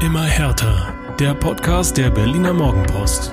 [0.00, 0.94] Immer härter.
[1.18, 3.32] Der Podcast der Berliner Morgenpost.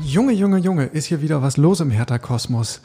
[0.00, 2.80] Junge, Junge, Junge, ist hier wieder was los im Hertha-Kosmos.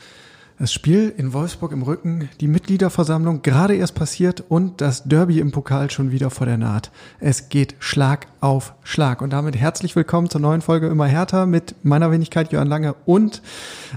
[0.60, 5.52] Das Spiel in Wolfsburg im Rücken, die Mitgliederversammlung gerade erst passiert und das Derby im
[5.52, 6.92] Pokal schon wieder vor der Naht.
[7.20, 9.24] Es geht Schlag auf Schlag.
[9.24, 13.42] Und damit herzlich willkommen zur neuen Folge Immer härter mit meiner Wenigkeit Jörn Lange und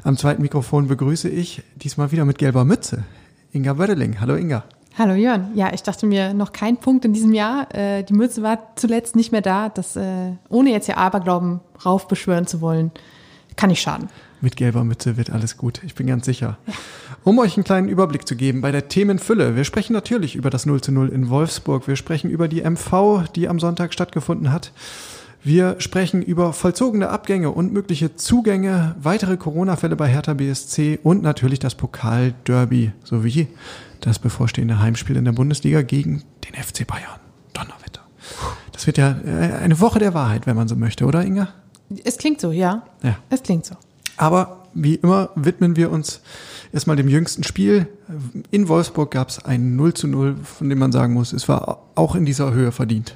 [0.05, 3.05] am zweiten Mikrofon begrüße ich diesmal wieder mit gelber Mütze
[3.53, 4.23] Inga Bödeling.
[4.23, 4.65] Hallo Inga.
[4.97, 5.51] Hallo Jörn.
[5.57, 7.67] Ja, ich dachte mir, noch kein Punkt in diesem Jahr.
[7.75, 9.69] Äh, die Mütze war zuletzt nicht mehr da.
[9.69, 12.93] Das, äh, ohne jetzt hier Aberglauben raufbeschwören zu wollen,
[13.57, 14.09] kann nicht schaden.
[14.41, 16.59] Mit gelber Mütze wird alles gut, ich bin ganz sicher.
[17.25, 19.57] Um euch einen kleinen Überblick zu geben bei der Themenfülle.
[19.57, 21.89] Wir sprechen natürlich über das 0 zu 0 in Wolfsburg.
[21.89, 24.71] Wir sprechen über die MV, die am Sonntag stattgefunden hat.
[25.43, 31.59] Wir sprechen über vollzogene Abgänge und mögliche Zugänge, weitere Corona-Fälle bei Hertha BSC und natürlich
[31.59, 33.49] das Pokal-Derby sowie
[34.05, 37.21] das bevorstehende Heimspiel in der Bundesliga gegen den FC Bayern.
[37.53, 38.03] Donnerwetter.
[38.73, 41.49] Das wird ja äh, eine Woche der Wahrheit, wenn man so möchte, oder Inga?
[42.05, 42.83] Es klingt so, ja.
[43.03, 43.17] Ja.
[43.31, 43.77] Es klingt so.
[44.17, 46.21] Aber wie immer widmen wir uns
[46.73, 47.89] erstmal dem jüngsten Spiel.
[48.51, 51.83] In Wolfsburg gab es ein 0 zu 0, von dem man sagen muss, es war
[51.95, 53.15] auch in dieser Höhe verdient.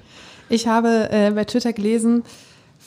[0.48, 2.22] Ich habe äh, bei Twitter gelesen,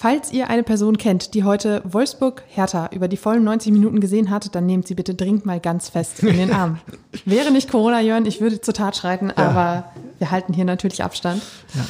[0.01, 4.31] falls ihr eine Person kennt, die heute Wolfsburg Hertha über die vollen 90 Minuten gesehen
[4.31, 6.79] hat, dann nehmt sie bitte dringend mal ganz fest in den Arm.
[7.25, 9.35] Wäre nicht Corona, Jörn, ich würde zur Tat schreiten, Ja.
[9.37, 11.43] aber wir halten hier natürlich Abstand.
[11.75, 11.81] Ja,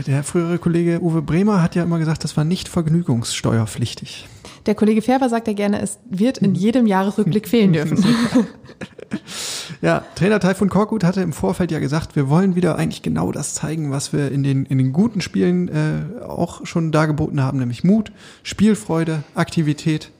[0.00, 4.28] äh, der frühere Kollege Uwe Bremer hat ja immer gesagt, das war nicht vergnügungssteuerpflichtig.
[4.66, 7.98] Der Kollege Färber sagt ja gerne, es wird in jedem Jahresrückblick fehlen dürfen.
[9.86, 13.54] Ja, Trainer Taifun Korkut hatte im Vorfeld ja gesagt, wir wollen wieder eigentlich genau das
[13.54, 17.84] zeigen, was wir in den, in den guten Spielen äh, auch schon dargeboten haben, nämlich
[17.84, 18.10] Mut,
[18.42, 20.10] Spielfreude, Aktivität.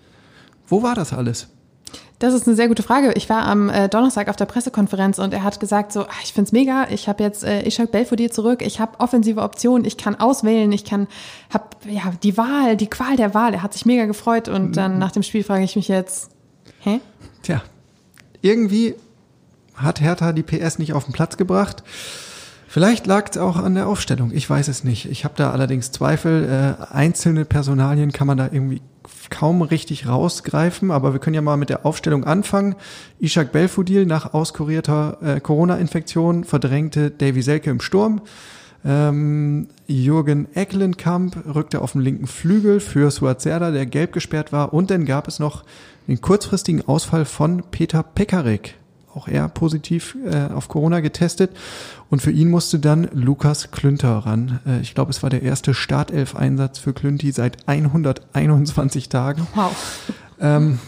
[0.68, 1.48] Wo war das alles?
[2.20, 3.14] Das ist eine sehr gute Frage.
[3.14, 6.32] Ich war am äh, Donnerstag auf der Pressekonferenz und er hat gesagt so, ah, ich
[6.32, 10.14] find's mega, ich habe jetzt äh, Ishak Belfodil zurück, ich habe offensive Optionen, ich kann
[10.14, 11.08] auswählen, ich kann,
[11.52, 13.52] hab ja die Wahl, die Qual der Wahl.
[13.52, 16.30] Er hat sich mega gefreut und dann nach dem Spiel frage ich mich jetzt,
[16.82, 17.00] hä?
[17.42, 17.62] Tja,
[18.42, 18.94] irgendwie
[19.76, 21.82] hat Hertha die PS nicht auf den Platz gebracht.
[22.68, 24.32] Vielleicht lag es auch an der Aufstellung.
[24.34, 25.10] Ich weiß es nicht.
[25.10, 26.76] Ich habe da allerdings Zweifel.
[26.90, 28.82] Äh, einzelne Personalien kann man da irgendwie
[29.30, 30.90] kaum richtig rausgreifen.
[30.90, 32.74] Aber wir können ja mal mit der Aufstellung anfangen.
[33.20, 38.22] Ishak Belfodil nach auskurierter äh, Corona-Infektion verdrängte Davy Selke im Sturm.
[38.84, 44.74] Ähm, Jürgen Eckelenkamp rückte auf den linken Flügel für Suazerda, der gelb gesperrt war.
[44.74, 45.64] Und dann gab es noch
[46.08, 48.74] den kurzfristigen Ausfall von Peter Pekarik.
[49.16, 51.50] Auch er positiv äh, auf Corona getestet.
[52.10, 54.60] Und für ihn musste dann Lukas Klünter ran.
[54.66, 59.46] Äh, ich glaube, es war der erste Startelf-Einsatz für Klünti seit 121 Tagen.
[59.54, 59.74] Wow.
[60.38, 60.78] Ähm,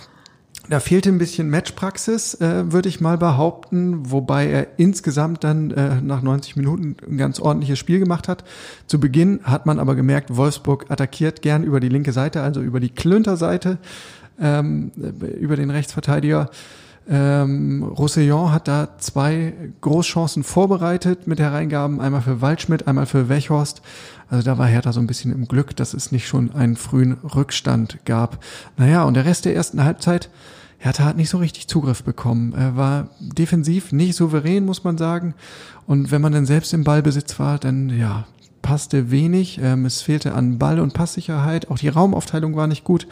[0.68, 6.02] da fehlte ein bisschen Matchpraxis, äh, würde ich mal behaupten, wobei er insgesamt dann äh,
[6.02, 8.44] nach 90 Minuten ein ganz ordentliches Spiel gemacht hat.
[8.86, 12.80] Zu Beginn hat man aber gemerkt, Wolfsburg attackiert gern über die linke Seite, also über
[12.80, 13.78] die Klünter-Seite,
[14.38, 14.92] ähm,
[15.40, 16.50] über den Rechtsverteidiger.
[17.10, 23.80] Ähm, Roussillon hat da zwei Großchancen vorbereitet mit Hereingaben, einmal für Waldschmidt, einmal für Wechhorst.
[24.28, 27.12] Also da war Hertha so ein bisschen im Glück, dass es nicht schon einen frühen
[27.12, 28.44] Rückstand gab.
[28.76, 30.28] Naja, und der Rest der ersten Halbzeit,
[30.76, 32.52] Hertha hat nicht so richtig Zugriff bekommen.
[32.52, 35.34] Er war defensiv nicht souverän, muss man sagen.
[35.86, 38.26] Und wenn man dann selbst im Ballbesitz war, dann ja,
[38.62, 39.60] passte wenig.
[39.62, 41.70] Ähm, es fehlte an Ball- und Passsicherheit.
[41.70, 43.06] Auch die Raumaufteilung war nicht gut.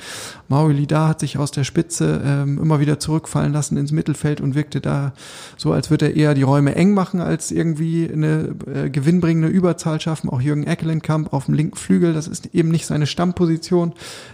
[0.49, 4.55] Maui Lida hat sich aus der Spitze ähm, immer wieder zurückfallen lassen ins Mittelfeld und
[4.55, 5.12] wirkte da
[5.57, 10.01] so, als würde er eher die Räume eng machen, als irgendwie eine äh, gewinnbringende Überzahl
[10.01, 10.31] schaffen.
[10.31, 13.93] Auch Jürgen Eckelenkamp auf dem linken Flügel, das ist eben nicht seine Stammposition.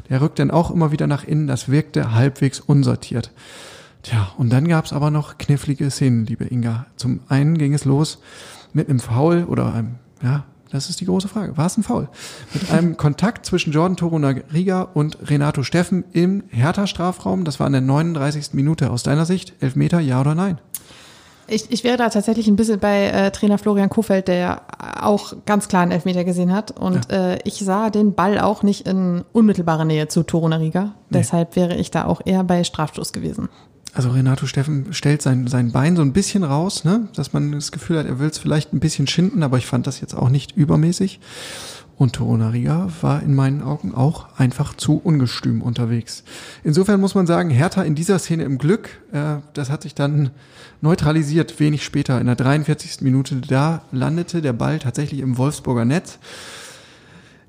[0.09, 1.47] Der rückt dann auch immer wieder nach innen.
[1.47, 3.33] Das wirkte halbwegs unsortiert.
[4.03, 6.87] Tja, und dann gab's aber noch knifflige Szenen, liebe Inga.
[6.97, 8.19] Zum einen ging es los
[8.73, 11.57] mit einem Foul oder einem, ja, das ist die große Frage.
[11.57, 12.09] War es ein Foul?
[12.55, 17.45] Mit einem Kontakt zwischen Jordan Torunariga und Renato Steffen im Hertha-Strafraum.
[17.45, 18.55] Das war in der 39.
[18.55, 18.91] Minute.
[18.91, 20.59] Aus deiner Sicht, Elfmeter, ja oder nein?
[21.49, 24.63] Ich, ich wäre da tatsächlich ein bisschen bei äh, Trainer Florian Kofeld, der ja
[25.01, 26.71] auch ganz klar einen Elfmeter gesehen hat.
[26.71, 30.95] Und äh, ich sah den Ball auch nicht in unmittelbarer Nähe zu Torunariga.
[31.11, 33.51] Deshalb wäre ich da auch eher bei Strafstoß gewesen.
[33.95, 37.09] Also Renato Steffen stellt sein, sein Bein so ein bisschen raus, ne?
[37.15, 39.87] dass man das Gefühl hat, er will es vielleicht ein bisschen schinden, aber ich fand
[39.87, 41.21] das jetzt auch nicht übermäßig.
[41.99, 46.25] Und Torunariga war in meinen Augen auch einfach zu ungestüm unterwegs.
[46.65, 50.31] Insofern muss man sagen, Hertha in dieser Szene im Glück, äh, das hat sich dann
[50.81, 52.19] neutralisiert wenig später.
[52.19, 53.03] In der 43.
[53.03, 56.19] Minute, da landete der Ball tatsächlich im Wolfsburger Netz.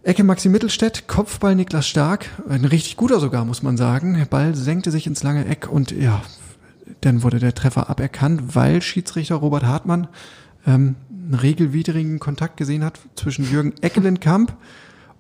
[0.04, 4.16] Ecke Maxi Mittelstädt, Kopfball Niklas Stark, ein richtig guter sogar, muss man sagen.
[4.16, 6.22] Der Ball senkte sich ins lange Eck und ja,
[7.02, 10.08] dann wurde der Treffer aberkannt, weil Schiedsrichter Robert Hartmann
[10.68, 14.54] ähm, einen regelwidrigen Kontakt gesehen hat zwischen Jürgen Eckelenkamp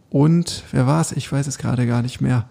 [0.09, 1.13] und wer war es?
[1.13, 2.45] Ich weiß es gerade gar nicht mehr.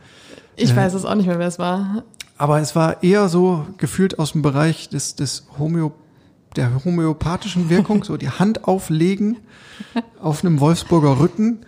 [0.56, 2.02] Ich Äh, weiß es auch nicht mehr, wer es war.
[2.38, 5.90] Aber es war eher so gefühlt aus dem Bereich des, des Homö
[6.56, 9.36] der homöopathischen Wirkung, so die Hand auflegen
[10.20, 11.60] auf einem Wolfsburger Rücken.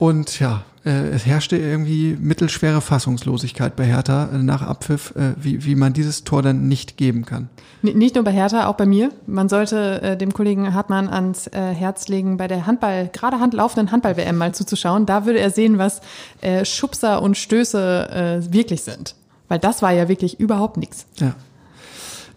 [0.00, 5.62] Und ja, äh, es herrschte irgendwie mittelschwere Fassungslosigkeit bei Hertha äh, nach Abpfiff, äh, wie,
[5.66, 7.50] wie man dieses Tor dann nicht geben kann.
[7.82, 9.10] Nicht nur bei Hertha, auch bei mir.
[9.26, 13.52] Man sollte äh, dem Kollegen Hartmann ans äh, Herz legen, bei der Handball, gerade hand,
[13.52, 15.04] laufenden Handball-WM mal zuzuschauen.
[15.04, 16.00] Da würde er sehen, was
[16.40, 19.16] äh, Schubser und Stöße wirklich sind.
[19.48, 21.04] Weil das war ja wirklich überhaupt nichts.
[21.18, 21.34] Ja,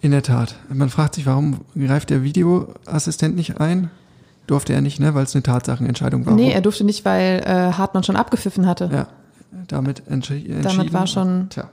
[0.02, 0.56] in der Tat.
[0.68, 3.90] Man fragt sich, warum greift der Videoassistent nicht ein?
[4.48, 5.14] Durfte er nicht, ne?
[5.16, 6.34] weil es eine Tatsachenentscheidung war.
[6.34, 8.90] Nee, er durfte nicht, weil äh, Hartmann schon abgepfiffen hatte.
[8.92, 9.08] ja,
[9.68, 10.94] damit entschi entschieden.
[10.94, 11.70] war schon- Tja.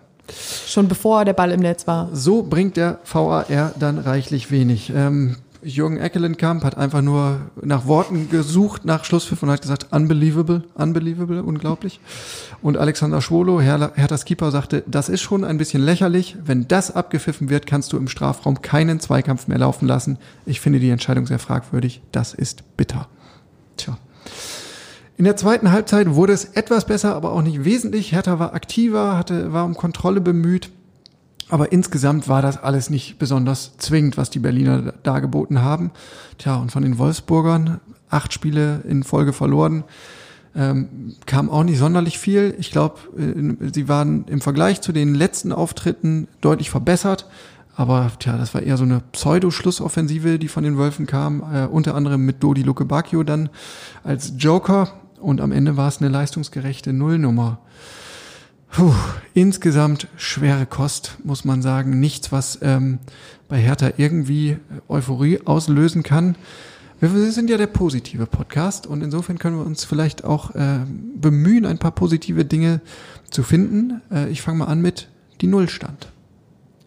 [0.66, 2.08] Schon bevor der Ball im Netz war.
[2.12, 3.44] So bringt der VAR
[3.78, 4.92] dann reichlich wenig.
[4.94, 10.64] Ähm, Jürgen Eckelenkamp hat einfach nur nach Worten gesucht nach Schlusspfiff und hat gesagt, unbelievable,
[10.74, 12.00] unbelievable, unglaublich.
[12.62, 16.36] Und Alexander Schwolo, Herr, Herthas Keeper, sagte, das ist schon ein bisschen lächerlich.
[16.44, 20.18] Wenn das abgepfiffen wird, kannst du im Strafraum keinen Zweikampf mehr laufen lassen.
[20.46, 22.00] Ich finde die Entscheidung sehr fragwürdig.
[22.12, 23.08] Das ist bitter.
[23.76, 23.98] Tja.
[25.18, 28.12] In der zweiten Halbzeit wurde es etwas besser, aber auch nicht wesentlich.
[28.12, 30.70] Hertha war aktiver, hatte, war um Kontrolle bemüht.
[31.50, 35.90] Aber insgesamt war das alles nicht besonders zwingend, was die Berliner dargeboten haben.
[36.38, 39.84] Tja, und von den Wolfsburgern acht Spiele in Folge verloren,
[40.54, 42.54] ähm, kam auch nicht sonderlich viel.
[42.58, 47.26] Ich glaube, äh, sie waren im Vergleich zu den letzten Auftritten deutlich verbessert.
[47.76, 51.42] Aber tja, das war eher so eine Pseudo-Schlussoffensive, die von den Wölfen kam.
[51.54, 53.48] Äh, unter anderem mit Dodi Luke Bacchio dann
[54.02, 54.92] als Joker.
[55.20, 57.58] Und am Ende war es eine leistungsgerechte Nullnummer.
[58.70, 58.94] Puh,
[59.34, 61.98] insgesamt schwere Kost, muss man sagen.
[61.98, 63.00] Nichts, was ähm,
[63.48, 64.58] bei Hertha irgendwie
[64.88, 66.36] Euphorie auslösen kann.
[67.00, 70.80] Wir wir sind ja der positive Podcast und insofern können wir uns vielleicht auch äh,
[71.16, 72.80] bemühen, ein paar positive Dinge
[73.30, 74.02] zu finden.
[74.12, 75.08] Äh, ich fange mal an mit
[75.40, 76.12] die Nullstand.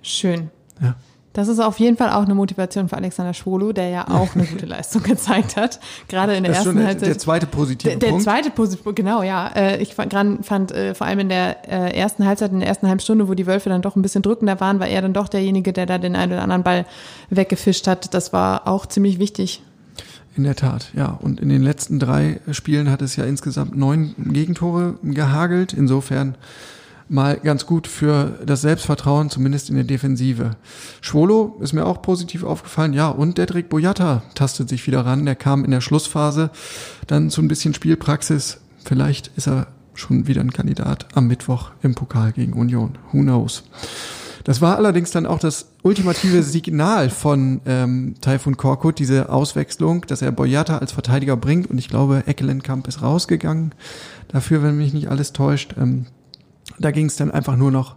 [0.01, 0.51] Schön.
[0.81, 0.95] Ja.
[1.33, 4.45] Das ist auf jeden Fall auch eine Motivation für Alexander Schwolo, der ja auch eine
[4.45, 5.79] gute Leistung gezeigt hat.
[6.07, 7.09] Gerade in der ersten schon der, Halbzeit.
[7.09, 8.23] der zweite positive Der, der Punkt.
[8.23, 9.47] zweite Positiv, genau, ja.
[9.55, 10.13] Äh, Ich fand,
[10.45, 13.33] fand äh, vor allem in der äh, ersten Halbzeit, in der ersten halben Stunde, wo
[13.33, 15.97] die Wölfe dann doch ein bisschen drückender waren, war er dann doch derjenige, der da
[15.97, 16.85] den einen oder anderen Ball
[17.31, 18.13] weggefischt hat.
[18.13, 19.63] Das war auch ziemlich wichtig.
[20.35, 21.17] In der Tat, ja.
[21.21, 25.73] Und in den letzten drei Spielen hat es ja insgesamt neun Gegentore gehagelt.
[25.73, 26.35] Insofern
[27.13, 30.51] mal ganz gut für das Selbstvertrauen, zumindest in der Defensive.
[30.99, 32.93] Schwolo ist mir auch positiv aufgefallen.
[32.93, 35.25] Ja, und Dedrick Boyata tastet sich wieder ran.
[35.25, 36.49] Der kam in der Schlussphase
[37.07, 38.59] dann zu ein bisschen Spielpraxis.
[38.83, 42.97] Vielleicht ist er schon wieder ein Kandidat am Mittwoch im Pokal gegen Union.
[43.11, 43.63] Who knows?
[44.43, 50.21] Das war allerdings dann auch das ultimative Signal von ähm, Taifun Korkut, diese Auswechslung, dass
[50.21, 53.73] er Boyata als Verteidiger bringt und ich glaube, Eckelenkamp ist rausgegangen
[54.27, 55.75] dafür, wenn mich nicht alles täuscht.
[55.79, 56.07] Ähm,
[56.79, 57.95] da ging es dann einfach nur noch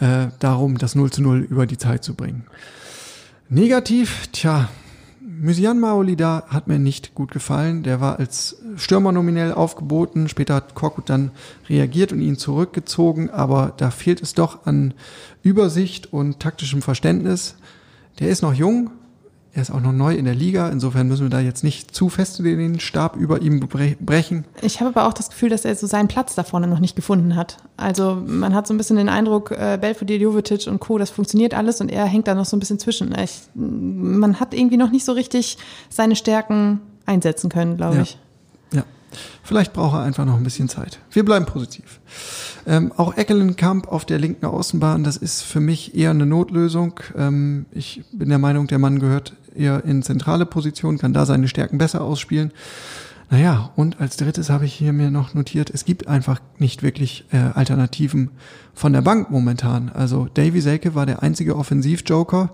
[0.00, 2.46] äh, darum, das 0 zu 0 über die Zeit zu bringen.
[3.48, 4.68] Negativ, tja,
[5.40, 7.82] Mysian Maolida hat mir nicht gut gefallen.
[7.82, 10.28] Der war als Stürmer nominell aufgeboten.
[10.28, 11.32] Später hat Korkut dann
[11.68, 13.30] reagiert und ihn zurückgezogen.
[13.30, 14.94] Aber da fehlt es doch an
[15.42, 17.56] Übersicht und taktischem Verständnis.
[18.20, 18.90] Der ist noch jung.
[19.56, 20.68] Er ist auch noch neu in der Liga.
[20.68, 24.44] Insofern müssen wir da jetzt nicht zu fest den Stab über ihm bre- brechen.
[24.62, 26.96] Ich habe aber auch das Gefühl, dass er so seinen Platz da vorne noch nicht
[26.96, 27.58] gefunden hat.
[27.76, 31.54] Also man hat so ein bisschen den Eindruck, äh, Belfodil, Jovetic und Co., das funktioniert
[31.54, 33.16] alles und er hängt da noch so ein bisschen zwischen.
[33.16, 35.56] Ich, man hat irgendwie noch nicht so richtig
[35.88, 38.02] seine Stärken einsetzen können, glaube Ja.
[38.02, 38.18] ich.
[38.72, 38.82] Ja,
[39.44, 40.98] vielleicht braucht er einfach noch ein bisschen Zeit.
[41.12, 42.00] Wir bleiben positiv.
[42.66, 46.98] Ähm, auch Eckelenkamp auf der linken Außenbahn, das ist für mich eher eine Notlösung.
[47.16, 51.48] Ähm, ich bin der Meinung, der Mann gehört eher in zentrale Position, kann da seine
[51.48, 52.52] Stärken besser ausspielen.
[53.30, 57.24] Naja, und als drittes habe ich hier mir noch notiert, es gibt einfach nicht wirklich
[57.32, 58.30] äh, Alternativen
[58.74, 59.88] von der Bank momentan.
[59.88, 62.50] Also Davy Selke war der einzige Offensivjoker.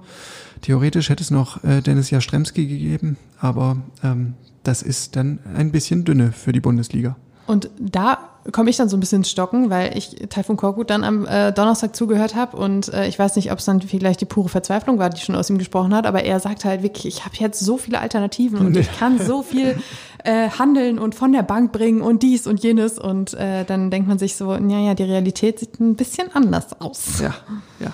[0.63, 6.05] Theoretisch hätte es noch äh, Dennis Jastremski gegeben, aber ähm, das ist dann ein bisschen
[6.05, 7.17] dünne für die Bundesliga.
[7.47, 11.05] Und da komme ich dann so ein bisschen ins Stocken, weil ich Taifun Korkut dann
[11.05, 14.27] am äh, Donnerstag zugehört habe und äh, ich weiß nicht, ob es dann vielleicht die
[14.27, 17.25] pure Verzweiflung war, die schon aus ihm gesprochen hat, aber er sagt halt wirklich, ich
[17.25, 19.79] habe jetzt so viele Alternativen und ich kann so viel
[20.25, 24.09] äh, handeln und von der Bank bringen und dies und jenes und äh, dann denkt
[24.09, 27.21] man sich so, naja, die Realität sieht ein bisschen anders aus.
[27.21, 27.35] Ja,
[27.79, 27.93] ja.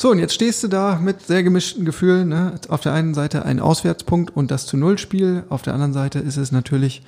[0.00, 2.30] So, und jetzt stehst du da mit sehr gemischten Gefühlen.
[2.30, 2.54] Ne?
[2.70, 5.44] Auf der einen Seite ein Auswärtspunkt und das zu Null-Spiel.
[5.50, 7.02] Auf der anderen Seite ist es natürlich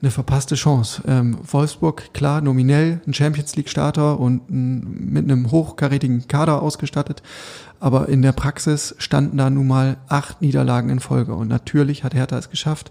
[0.00, 1.02] eine verpasste Chance.
[1.06, 7.22] Ähm, Wolfsburg, klar, nominell ein Champions League-Starter und ein, mit einem hochkarätigen Kader ausgestattet.
[7.78, 11.34] Aber in der Praxis standen da nun mal acht Niederlagen in Folge.
[11.34, 12.90] Und natürlich hat Hertha es geschafft,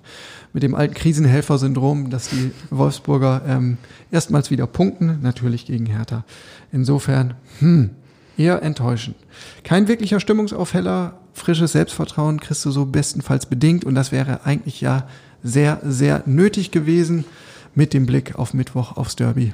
[0.53, 3.77] mit dem alten Krisenhelfer-Syndrom, dass die Wolfsburger ähm,
[4.11, 6.23] erstmals wieder punkten, natürlich gegen Hertha.
[6.71, 7.89] Insofern, hm,
[8.37, 9.15] eher enttäuschend.
[9.63, 15.07] Kein wirklicher Stimmungsaufheller, frisches Selbstvertrauen kriegst du so bestenfalls bedingt und das wäre eigentlich ja
[15.43, 17.25] sehr, sehr nötig gewesen
[17.73, 19.53] mit dem Blick auf Mittwoch aufs Derby.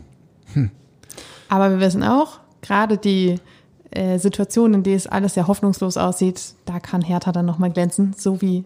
[0.53, 0.71] Hm.
[1.49, 3.39] Aber wir wissen auch, gerade die
[3.91, 8.13] äh, Situation, in der es alles sehr hoffnungslos aussieht, da kann Hertha dann nochmal glänzen,
[8.17, 8.65] so wie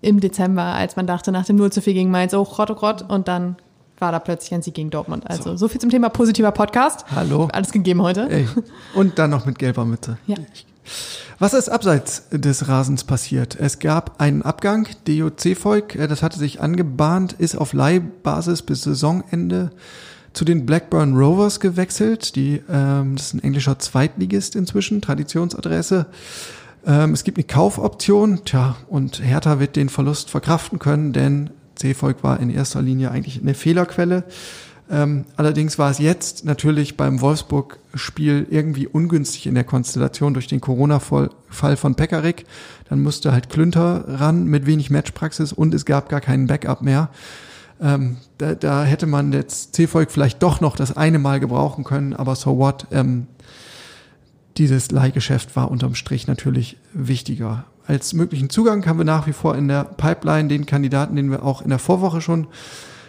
[0.00, 2.74] im Dezember, als man dachte, nach dem 0 zu 4 gegen Mainz, oh Gott, oh
[2.74, 3.56] Gott, und dann
[4.00, 5.28] war da plötzlich ein Sieg gegen Dortmund.
[5.28, 7.04] Also so, so viel zum Thema positiver Podcast.
[7.14, 7.48] Hallo.
[7.52, 8.28] Alles gegeben heute.
[8.30, 8.48] Ey.
[8.94, 10.18] Und dann noch mit gelber Mütze.
[10.26, 10.36] Ja.
[11.38, 13.54] Was ist abseits des Rasens passiert?
[13.54, 18.82] Es gab einen Abgang, DOC Volk, äh, das hatte sich angebahnt, ist auf Leihbasis bis
[18.82, 19.70] Saisonende
[20.32, 22.34] zu den Blackburn Rovers gewechselt.
[22.36, 26.06] Die, ähm, das ist ein englischer Zweitligist inzwischen, Traditionsadresse.
[26.86, 32.22] Ähm, es gibt eine Kaufoption, tja, und Hertha wird den Verlust verkraften können, denn C-Volk
[32.22, 34.24] war in erster Linie eigentlich eine Fehlerquelle.
[34.90, 40.60] Ähm, allerdings war es jetzt natürlich beim Wolfsburg-Spiel irgendwie ungünstig in der Konstellation durch den
[40.60, 42.46] Corona-Fall von Pekarik.
[42.88, 47.10] Dann musste halt Klünter ran mit wenig Matchpraxis und es gab gar keinen Backup mehr.
[47.80, 52.14] Ähm, da, da hätte man jetzt C-Volk vielleicht doch noch das eine Mal gebrauchen können,
[52.14, 52.86] aber so what?
[52.90, 53.26] Ähm,
[54.56, 57.66] dieses Leihgeschäft war unterm Strich natürlich wichtiger.
[57.88, 61.42] Als möglichen Zugang haben wir nach wie vor in der Pipeline den Kandidaten, den wir
[61.42, 62.46] auch in der Vorwoche schon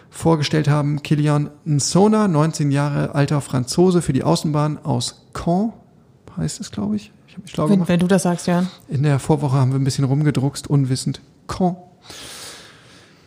[0.10, 5.74] vorgestellt haben, Kilian Nsona, 19 Jahre alter Franzose für die Außenbahn aus Caen,
[6.38, 7.12] heißt es, glaube ich.
[7.28, 7.90] Ich habe mich schlau Wenn, gemacht.
[7.90, 8.68] wenn du das sagst, ja.
[8.88, 11.20] In der Vorwoche haben wir ein bisschen rumgedruckst, unwissend.
[11.50, 11.76] Caen.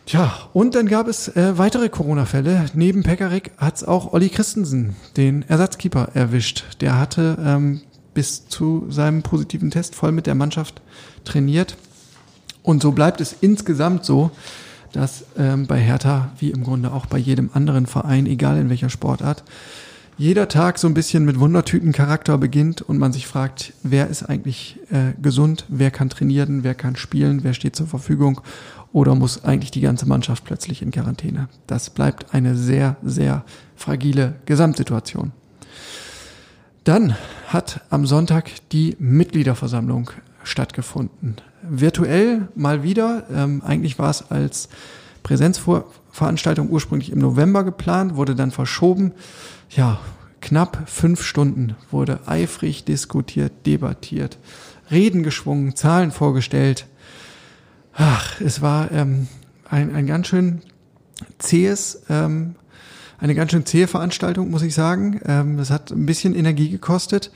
[0.07, 2.65] Tja, und dann gab es äh, weitere Corona-Fälle.
[2.73, 6.81] Neben Pekarik hat es auch Olli Christensen, den Ersatzkeeper, erwischt.
[6.81, 7.81] Der hatte ähm,
[8.15, 10.81] bis zu seinem positiven Test voll mit der Mannschaft
[11.25, 11.77] trainiert.
[12.61, 14.31] Und so bleibt es insgesamt so,
[14.93, 18.89] dass ähm, bei Hertha, wie im Grunde auch bei jedem anderen Verein, egal in welcher
[18.89, 19.43] Sportart,
[20.17, 24.79] jeder Tag so ein bisschen mit Wundertütencharakter beginnt und man sich fragt, wer ist eigentlich
[24.91, 28.39] äh, gesund, wer kann trainieren, wer kann spielen, wer steht zur Verfügung
[28.91, 31.49] oder muss eigentlich die ganze Mannschaft plötzlich in Quarantäne.
[31.65, 33.43] Das bleibt eine sehr, sehr
[33.75, 35.31] fragile Gesamtsituation.
[36.83, 37.15] Dann
[37.47, 40.11] hat am Sonntag die Mitgliederversammlung
[40.43, 41.37] stattgefunden.
[41.61, 43.23] Virtuell mal wieder.
[43.33, 44.69] Ähm, eigentlich war es als
[45.23, 49.13] Präsenzveranstaltung ursprünglich im November geplant, wurde dann verschoben.
[49.69, 49.99] Ja,
[50.41, 54.37] knapp fünf Stunden wurde eifrig diskutiert, debattiert,
[54.91, 56.85] Reden geschwungen, Zahlen vorgestellt.
[57.93, 59.27] Ach, es war ähm,
[59.69, 60.61] ein, ein ganz schön
[61.39, 62.55] zähes, ähm,
[63.19, 65.21] eine ganz schön zähe Veranstaltung, muss ich sagen.
[65.25, 67.31] Ähm, das hat ein bisschen Energie gekostet.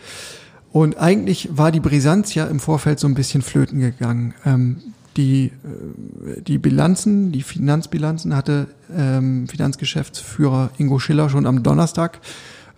[0.71, 4.33] Und eigentlich war die Brisanz ja im Vorfeld so ein bisschen flöten gegangen.
[4.45, 4.77] Ähm,
[5.15, 12.19] die, äh, die Bilanzen, die Finanzbilanzen hatte ähm, Finanzgeschäftsführer Ingo Schiller schon am Donnerstag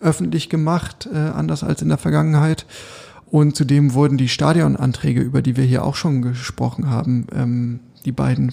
[0.02, 2.66] öffentlich gemacht, äh, anders als in der Vergangenheit.
[3.32, 8.12] Und zudem wurden die Stadionanträge, über die wir hier auch schon gesprochen haben, ähm, die
[8.12, 8.52] beiden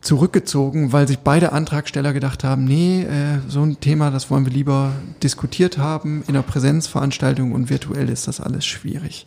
[0.00, 4.52] zurückgezogen, weil sich beide Antragsteller gedacht haben, nee, äh, so ein Thema, das wollen wir
[4.52, 9.26] lieber diskutiert haben in einer Präsenzveranstaltung und virtuell ist das alles schwierig.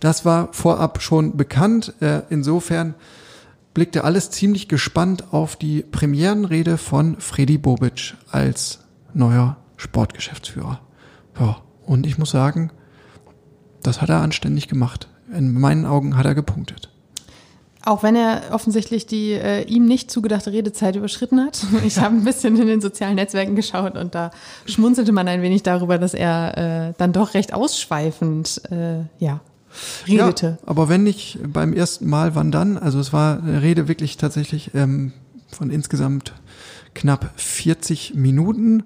[0.00, 1.94] Das war vorab schon bekannt.
[2.00, 2.94] Äh, insofern
[3.74, 8.80] blickte alles ziemlich gespannt auf die Premierenrede von Freddy Bobic als
[9.12, 10.80] neuer Sportgeschäftsführer.
[11.38, 12.70] Ja, und ich muss sagen,
[13.82, 15.08] das hat er anständig gemacht.
[15.36, 16.93] In meinen Augen hat er gepunktet.
[17.86, 21.64] Auch wenn er offensichtlich die äh, ihm nicht zugedachte Redezeit überschritten hat.
[21.84, 24.30] Ich habe ein bisschen in den sozialen Netzwerken geschaut und da
[24.66, 29.40] schmunzelte man ein wenig darüber, dass er äh, dann doch recht ausschweifend äh, ja,
[30.08, 30.58] redete.
[30.62, 32.78] Ja, aber wenn nicht beim ersten Mal, wann dann?
[32.78, 35.12] Also es war eine Rede wirklich tatsächlich ähm,
[35.48, 36.32] von insgesamt
[36.94, 38.84] knapp 40 Minuten.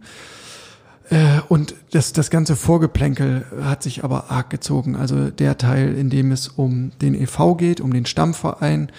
[1.10, 4.96] Äh, und das, das ganze Vorgeplänkel hat sich aber arg gezogen.
[4.96, 8.90] Also der Teil, in dem es um den EV geht, um den Stammverein,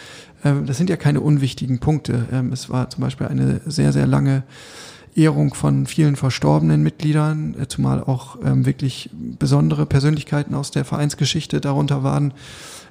[0.44, 2.26] äh, das sind ja keine unwichtigen Punkte.
[2.32, 4.44] Ähm, es war zum Beispiel eine sehr, sehr lange
[5.16, 11.62] Ehrung von vielen verstorbenen Mitgliedern, äh, zumal auch ähm, wirklich besondere Persönlichkeiten aus der Vereinsgeschichte
[11.62, 12.34] darunter waren.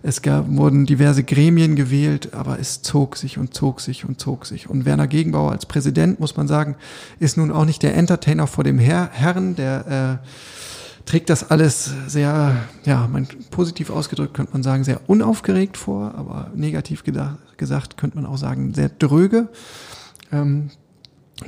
[0.02, 4.46] Es gab, wurden diverse Gremien gewählt, aber es zog sich und zog sich und zog
[4.46, 4.70] sich.
[4.70, 6.76] Und Werner Gegenbauer als Präsident, muss man sagen,
[7.18, 10.26] ist nun auch nicht der Entertainer vor dem Herr, Herrn, der, äh,
[11.08, 16.50] trägt das alles sehr, ja, man, positiv ausgedrückt könnte man sagen, sehr unaufgeregt vor, aber
[16.54, 19.48] negativ gedacht, gesagt könnte man auch sagen, sehr dröge.
[20.30, 20.70] Ähm,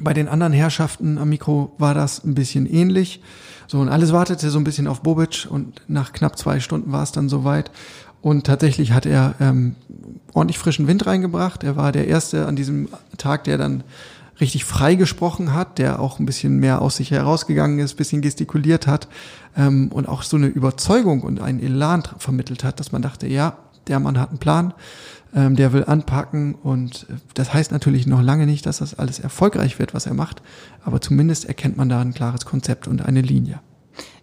[0.01, 3.21] bei den anderen Herrschaften am Mikro war das ein bisschen ähnlich.
[3.67, 7.03] So, und alles wartete so ein bisschen auf Bobic und nach knapp zwei Stunden war
[7.03, 7.71] es dann soweit.
[8.23, 9.77] Und tatsächlich hat er ähm,
[10.35, 11.65] ordentlich frischen Wind reingebracht.
[11.65, 13.83] Er war der Erste an diesem Tag, der dann
[14.41, 18.87] richtig frei gesprochen hat, der auch ein bisschen mehr aus sich herausgegangen ist, bisschen gestikuliert
[18.87, 19.09] hat
[19.57, 23.59] ähm, und auch so eine Überzeugung und einen Elan vermittelt hat, dass man dachte, ja,
[23.87, 24.73] der Mann hat einen Plan,
[25.35, 29.19] ähm, der will anpacken und äh, das heißt natürlich noch lange nicht, dass das alles
[29.19, 30.43] erfolgreich wird, was er macht,
[30.85, 33.61] aber zumindest erkennt man da ein klares Konzept und eine Linie.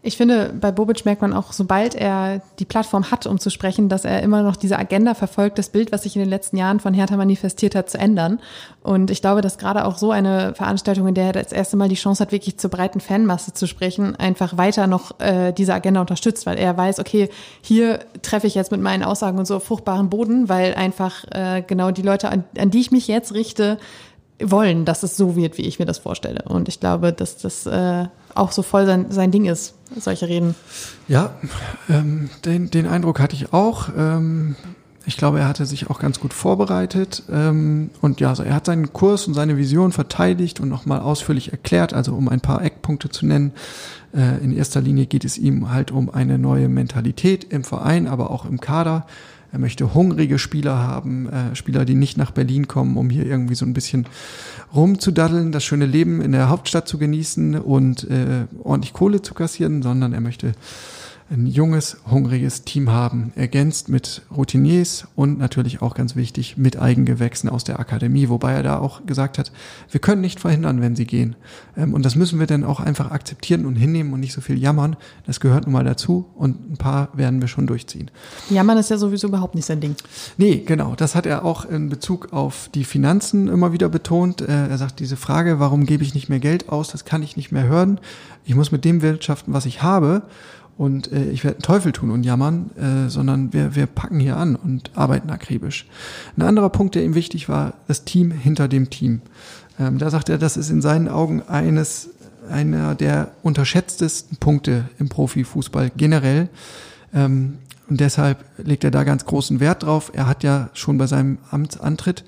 [0.07, 3.89] Ich finde, bei Bobic merkt man auch, sobald er die Plattform hat, um zu sprechen,
[3.89, 6.79] dass er immer noch diese Agenda verfolgt, das Bild, was sich in den letzten Jahren
[6.79, 8.39] von Hertha manifestiert hat, zu ändern.
[8.81, 11.89] Und ich glaube, dass gerade auch so eine Veranstaltung, in der er das erste Mal
[11.89, 15.99] die Chance hat, wirklich zur breiten Fanmasse zu sprechen, einfach weiter noch äh, diese Agenda
[15.99, 17.27] unterstützt, weil er weiß, okay,
[17.59, 21.63] hier treffe ich jetzt mit meinen Aussagen und so auf fruchtbaren Boden, weil einfach äh,
[21.67, 23.77] genau die Leute, an, an die ich mich jetzt richte,
[24.41, 26.43] wollen, dass es so wird, wie ich mir das vorstelle.
[26.47, 28.05] Und ich glaube, dass das äh,
[28.37, 30.55] auch so voll sein, sein Ding ist, solche Reden.
[31.07, 31.31] Ja,
[31.89, 33.89] ähm, den, den Eindruck hatte ich auch.
[33.97, 34.55] Ähm,
[35.07, 37.23] ich glaube, er hatte sich auch ganz gut vorbereitet.
[37.31, 41.53] Ähm, und ja, also er hat seinen Kurs und seine Vision verteidigt und nochmal ausführlich
[41.53, 41.93] erklärt.
[41.93, 43.53] Also um ein paar Eckpunkte zu nennen.
[44.13, 48.31] Äh, in erster Linie geht es ihm halt um eine neue Mentalität im Verein, aber
[48.31, 49.07] auch im Kader.
[49.51, 53.55] Er möchte hungrige Spieler haben, äh, Spieler, die nicht nach Berlin kommen, um hier irgendwie
[53.55, 54.05] so ein bisschen
[54.75, 59.81] rumzudaddeln, das schöne Leben in der Hauptstadt zu genießen und äh, ordentlich Kohle zu kassieren,
[59.81, 60.53] sondern er möchte
[61.29, 67.49] ein junges, hungriges Team haben, ergänzt mit Routiniers und natürlich auch ganz wichtig mit Eigengewächsen
[67.49, 69.51] aus der Akademie, wobei er da auch gesagt hat,
[69.91, 71.35] wir können nicht verhindern, wenn sie gehen.
[71.75, 74.57] Ähm, und das müssen wir dann auch einfach akzeptieren und hinnehmen und nicht so viel
[74.57, 74.95] jammern.
[75.25, 78.09] Das gehört nun mal dazu und ein paar werden wir schon durchziehen.
[78.49, 79.95] Jammern ist ja sowieso überhaupt nicht sein Ding.
[80.37, 80.95] Nee, genau.
[80.95, 84.41] Das hat er auch in Bezug auf die Finanzen immer wieder betont.
[84.41, 87.35] Äh, er sagt, diese Frage, warum gebe ich nicht mehr Geld aus, das kann ich
[87.35, 87.99] nicht mehr hören.
[88.45, 90.23] Ich muss mit dem wirtschaften, was ich habe
[90.77, 94.37] und äh, ich werde einen Teufel tun und jammern, äh, sondern wir, wir packen hier
[94.37, 95.87] an und arbeiten akribisch.
[96.35, 99.21] Ein anderer Punkt, der ihm wichtig war, das Team hinter dem Team.
[99.79, 102.09] Ähm, da sagt er, das ist in seinen Augen eines
[102.49, 106.49] einer der unterschätztesten Punkte im Profifußball generell.
[107.13, 107.57] Ähm,
[107.89, 110.11] und deshalb legt er da ganz großen Wert drauf.
[110.13, 112.23] Er hat ja schon bei seinem Amtsantritt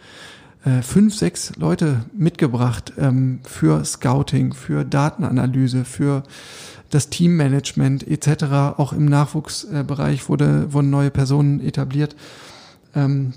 [0.65, 6.23] äh, fünf, sechs Leute mitgebracht ähm, für Scouting, für Datenanalyse, für
[6.89, 8.77] das Teammanagement etc.
[8.77, 12.15] Auch im Nachwuchsbereich wurde, wurden neue Personen etabliert.
[12.95, 13.33] Ähm,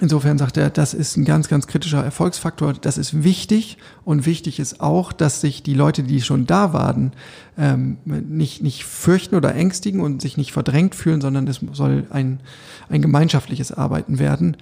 [0.00, 2.74] insofern sagt er, das ist ein ganz, ganz kritischer Erfolgsfaktor.
[2.74, 7.12] Das ist wichtig und wichtig ist auch, dass sich die Leute, die schon da waren,
[7.56, 12.40] ähm, nicht, nicht fürchten oder ängstigen und sich nicht verdrängt fühlen, sondern es soll ein,
[12.88, 14.56] ein gemeinschaftliches Arbeiten werden.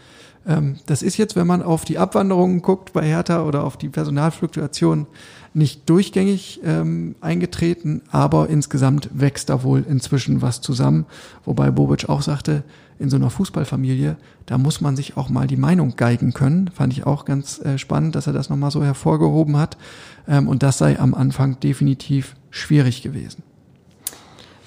[0.47, 3.89] Ähm, das ist jetzt, wenn man auf die Abwanderungen guckt bei Hertha oder auf die
[3.89, 5.07] Personalfluktuation,
[5.55, 11.05] nicht durchgängig ähm, eingetreten, aber insgesamt wächst da wohl inzwischen was zusammen.
[11.45, 12.65] Wobei Bobic auch sagte,
[12.99, 16.71] in so einer Fußballfamilie, da muss man sich auch mal die Meinung geigen können.
[16.73, 19.77] Fand ich auch ganz äh, spannend, dass er das nochmal so hervorgehoben hat.
[20.27, 23.43] Ähm, und das sei am Anfang definitiv schwierig gewesen.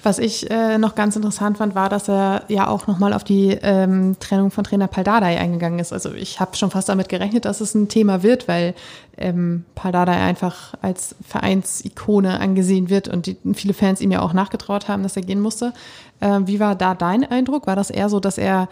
[0.06, 3.58] Was ich äh, noch ganz interessant fand, war, dass er ja auch nochmal auf die
[3.60, 5.92] ähm, Trennung von Trainer Paldadei eingegangen ist.
[5.92, 8.76] Also ich habe schon fast damit gerechnet, dass es ein Thema wird, weil
[9.16, 14.86] ähm, Paldadei einfach als Vereinsikone angesehen wird und die, viele Fans ihm ja auch nachgetraut
[14.86, 15.72] haben, dass er gehen musste.
[16.20, 17.66] Äh, wie war da dein Eindruck?
[17.66, 18.68] War das eher so, dass er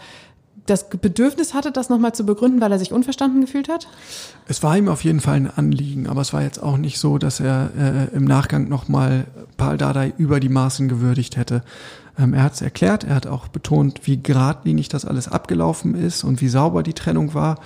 [0.65, 3.87] das Bedürfnis hatte, das nochmal zu begründen, weil er sich unverstanden gefühlt hat?
[4.47, 7.17] Es war ihm auf jeden Fall ein Anliegen, aber es war jetzt auch nicht so,
[7.17, 9.25] dass er äh, im Nachgang nochmal
[9.57, 11.63] Paul Dardai über die Maßen gewürdigt hätte.
[12.17, 16.23] Ähm, er hat es erklärt, er hat auch betont, wie geradlinig das alles abgelaufen ist
[16.23, 17.59] und wie sauber die Trennung war.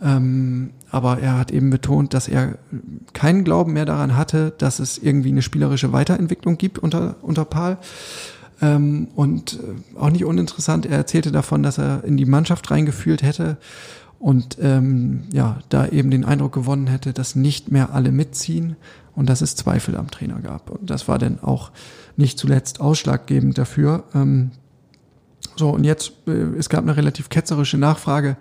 [0.00, 2.56] Ähm, aber er hat eben betont, dass er
[3.12, 7.76] keinen Glauben mehr daran hatte, dass es irgendwie eine spielerische Weiterentwicklung gibt unter, unter Paul.
[8.60, 13.22] Ähm, und äh, auch nicht uninteressant, er erzählte davon, dass er in die Mannschaft reingefühlt
[13.22, 13.56] hätte
[14.18, 18.76] und ähm, ja, da eben den Eindruck gewonnen hätte, dass nicht mehr alle mitziehen
[19.14, 20.70] und dass es Zweifel am Trainer gab.
[20.70, 21.70] Und das war dann auch
[22.16, 24.04] nicht zuletzt ausschlaggebend dafür.
[24.14, 24.50] Ähm,
[25.56, 28.36] so, und jetzt, äh, es gab eine relativ ketzerische Nachfrage,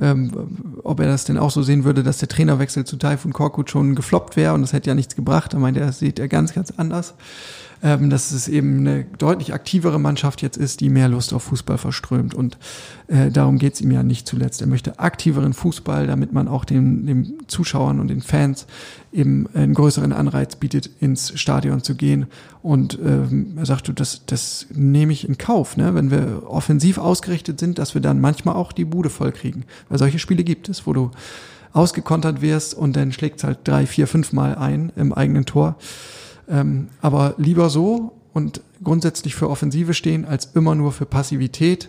[0.00, 0.30] ähm,
[0.82, 3.94] ob er das denn auch so sehen würde, dass der Trainerwechsel zu Taifun Korkut schon
[3.94, 5.52] gefloppt wäre und das hätte ja nichts gebracht.
[5.52, 7.14] Da meinte er, das sieht er ganz, ganz anders.
[7.82, 11.78] Ähm, dass es eben eine deutlich aktivere Mannschaft jetzt ist, die mehr Lust auf Fußball
[11.78, 12.32] verströmt.
[12.34, 12.56] Und
[13.08, 14.60] äh, darum geht's ihm ja nicht zuletzt.
[14.60, 18.66] Er möchte aktiveren Fußball, damit man auch den, den Zuschauern und den Fans
[19.12, 22.26] eben einen größeren Anreiz bietet, ins Stadion zu gehen.
[22.62, 25.94] Und ähm, er sagte, das, das nehme ich in Kauf, ne?
[25.94, 29.64] wenn wir offensiv ausgerichtet sind, dass wir dann manchmal auch die Bude voll kriegen.
[29.88, 31.10] Weil solche Spiele gibt es, wo du
[31.72, 35.76] ausgekontert wirst und dann schlägt halt drei, vier, fünf Mal ein im eigenen Tor.
[36.48, 41.88] Ähm, aber lieber so und grundsätzlich für Offensive stehen, als immer nur für Passivität,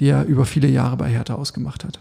[0.00, 2.00] die er über viele Jahre bei Hertha ausgemacht hat.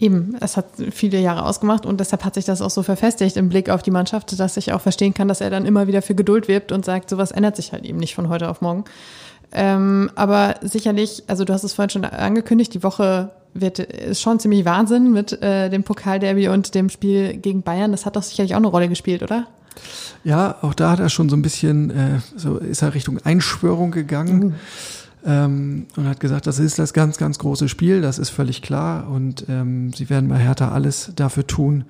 [0.00, 3.48] Eben, es hat viele Jahre ausgemacht und deshalb hat sich das auch so verfestigt im
[3.48, 6.14] Blick auf die Mannschaft, dass ich auch verstehen kann, dass er dann immer wieder für
[6.14, 8.84] Geduld wirbt und sagt, sowas ändert sich halt eben nicht von heute auf morgen.
[9.50, 14.38] Ähm, aber sicherlich, also du hast es vorhin schon angekündigt, die Woche wird ist schon
[14.38, 17.90] ziemlich Wahnsinn mit äh, dem Pokalderby und dem Spiel gegen Bayern.
[17.90, 19.48] Das hat doch sicherlich auch eine Rolle gespielt, oder?
[20.24, 23.90] Ja, auch da hat er schon so ein bisschen, äh, so ist er Richtung Einschwörung
[23.90, 24.38] gegangen.
[24.38, 24.54] Mhm
[25.26, 29.08] ähm, und hat gesagt, das ist das ganz, ganz große Spiel, das ist völlig klar
[29.08, 31.84] und ähm, sie werden bei Hertha alles dafür tun,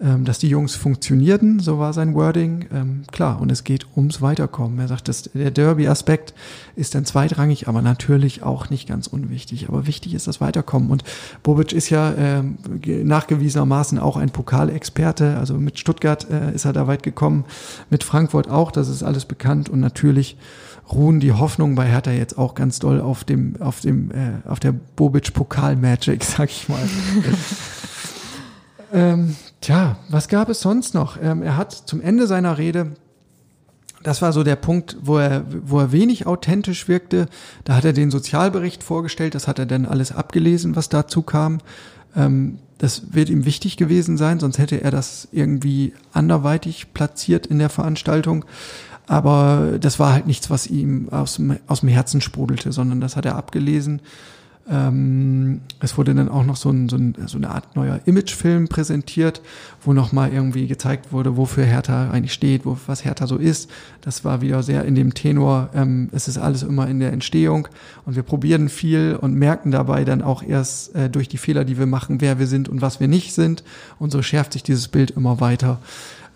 [0.00, 2.66] dass die Jungs funktionierten, so war sein Wording.
[2.72, 4.78] Ähm, klar, und es geht ums Weiterkommen.
[4.78, 6.34] Er sagt, dass der Derby-Aspekt
[6.76, 9.68] ist dann zweitrangig, aber natürlich auch nicht ganz unwichtig.
[9.68, 10.90] Aber wichtig ist das Weiterkommen.
[10.90, 11.02] Und
[11.42, 15.36] Bobic ist ja ähm, nachgewiesenermaßen auch ein Pokalexperte.
[15.36, 17.44] Also mit Stuttgart äh, ist er da weit gekommen,
[17.90, 19.68] mit Frankfurt auch, das ist alles bekannt.
[19.68, 20.36] Und natürlich
[20.92, 24.60] ruhen die Hoffnungen bei Hertha jetzt auch ganz doll auf dem, auf dem, äh, auf
[24.60, 26.88] der Bobic Pokal Magic, sag ich mal.
[28.92, 31.20] ähm, tja, was gab es sonst noch?
[31.20, 32.92] Ähm, er hat zum Ende seiner Rede
[34.02, 37.26] das war so der Punkt, wo er, wo er wenig authentisch wirkte.
[37.64, 41.58] Da hat er den Sozialbericht vorgestellt, das hat er dann alles abgelesen, was dazu kam.
[42.14, 47.58] Ähm, das wird ihm wichtig gewesen sein, sonst hätte er das irgendwie anderweitig platziert in
[47.58, 48.44] der Veranstaltung.
[49.08, 53.16] Aber das war halt nichts, was ihm aus dem, aus dem Herzen sprudelte, sondern das
[53.16, 54.00] hat er abgelesen.
[54.70, 58.68] Ähm, es wurde dann auch noch so, ein, so, ein, so eine Art neuer Imagefilm
[58.68, 59.40] präsentiert,
[59.82, 63.70] wo nochmal irgendwie gezeigt wurde, wofür Hertha eigentlich steht, wo, was Hertha so ist.
[64.02, 67.68] Das war wieder sehr in dem Tenor, ähm, es ist alles immer in der Entstehung
[68.04, 71.78] und wir probieren viel und merken dabei dann auch erst äh, durch die Fehler, die
[71.78, 73.64] wir machen, wer wir sind und was wir nicht sind.
[73.98, 75.78] Und so schärft sich dieses Bild immer weiter.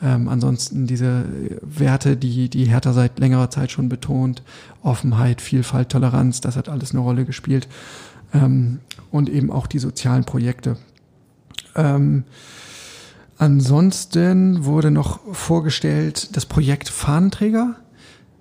[0.02, 1.24] Ähm, ansonsten diese
[1.62, 4.42] Werte, die die Hertha seit längerer Zeit schon betont,
[4.82, 7.68] Offenheit, Vielfalt, Toleranz, das hat alles eine Rolle gespielt.
[8.32, 10.76] Ähm, und eben auch die sozialen Projekte.
[11.74, 12.24] Ähm,
[13.38, 17.76] ansonsten wurde noch vorgestellt das Projekt Fahnenträger.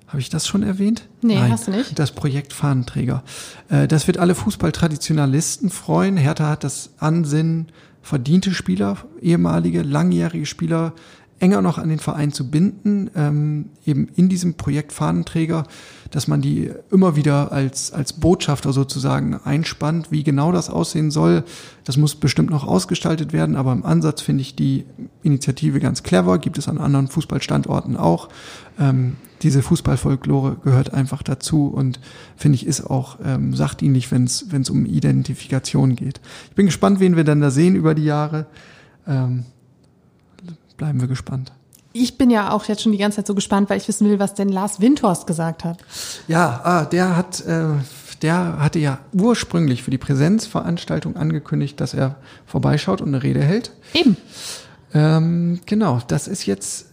[0.07, 1.07] Habe ich das schon erwähnt?
[1.21, 1.97] Nee, Nein, hast du nicht.
[1.97, 3.23] Das Projekt Fahnenträger.
[3.69, 6.17] Äh, das wird alle Fußballtraditionalisten freuen.
[6.17, 7.67] Hertha hat das Ansinnen,
[8.01, 10.93] verdiente Spieler, ehemalige, langjährige Spieler
[11.41, 15.63] enger noch an den Verein zu binden, ähm, eben in diesem Projekt Fahnenträger,
[16.11, 20.11] dass man die immer wieder als, als Botschafter sozusagen einspannt.
[20.11, 21.43] Wie genau das aussehen soll,
[21.83, 24.85] das muss bestimmt noch ausgestaltet werden, aber im Ansatz finde ich die
[25.23, 28.29] Initiative ganz clever, gibt es an anderen Fußballstandorten auch.
[28.79, 31.99] Ähm, diese Fußballfolklore gehört einfach dazu und
[32.37, 36.21] finde ich ist auch ähm, sachdienlich, wenn es um Identifikation geht.
[36.49, 38.45] Ich bin gespannt, wen wir dann da sehen über die Jahre.
[39.07, 39.45] Ähm,
[40.81, 41.51] bleiben wir gespannt.
[41.93, 44.17] Ich bin ja auch jetzt schon die ganze Zeit so gespannt, weil ich wissen will,
[44.17, 45.77] was denn Lars Windhorst gesagt hat.
[46.27, 47.65] Ja, ah, der hat, äh,
[48.23, 52.15] der hatte ja ursprünglich für die Präsenzveranstaltung angekündigt, dass er
[52.47, 53.73] vorbeischaut und eine Rede hält.
[53.93, 54.17] Eben.
[54.91, 56.87] Ähm, genau, das ist jetzt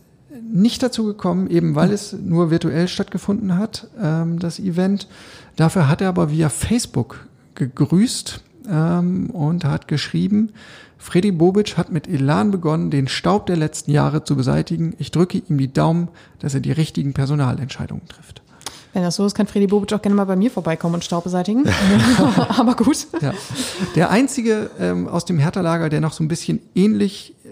[0.53, 5.09] nicht dazu gekommen, eben weil es nur virtuell stattgefunden hat, ähm, das Event.
[5.57, 10.53] Dafür hat er aber via Facebook gegrüßt ähm, und hat geschrieben,
[10.99, 14.95] Freddy Bobic hat mit Elan begonnen, den Staub der letzten Jahre zu beseitigen.
[14.99, 16.09] Ich drücke ihm die Daumen,
[16.41, 18.43] dass er die richtigen Personalentscheidungen trifft.
[18.93, 21.25] Wenn das so ist, kann Freddy Bobic auch gerne mal bei mir vorbeikommen und Staub
[21.25, 21.65] beseitigen.
[22.49, 23.07] Aber gut.
[23.21, 23.33] Ja.
[23.95, 27.49] Der einzige ähm, aus dem Hertha-Lager, der noch so ein bisschen ähnlich äh,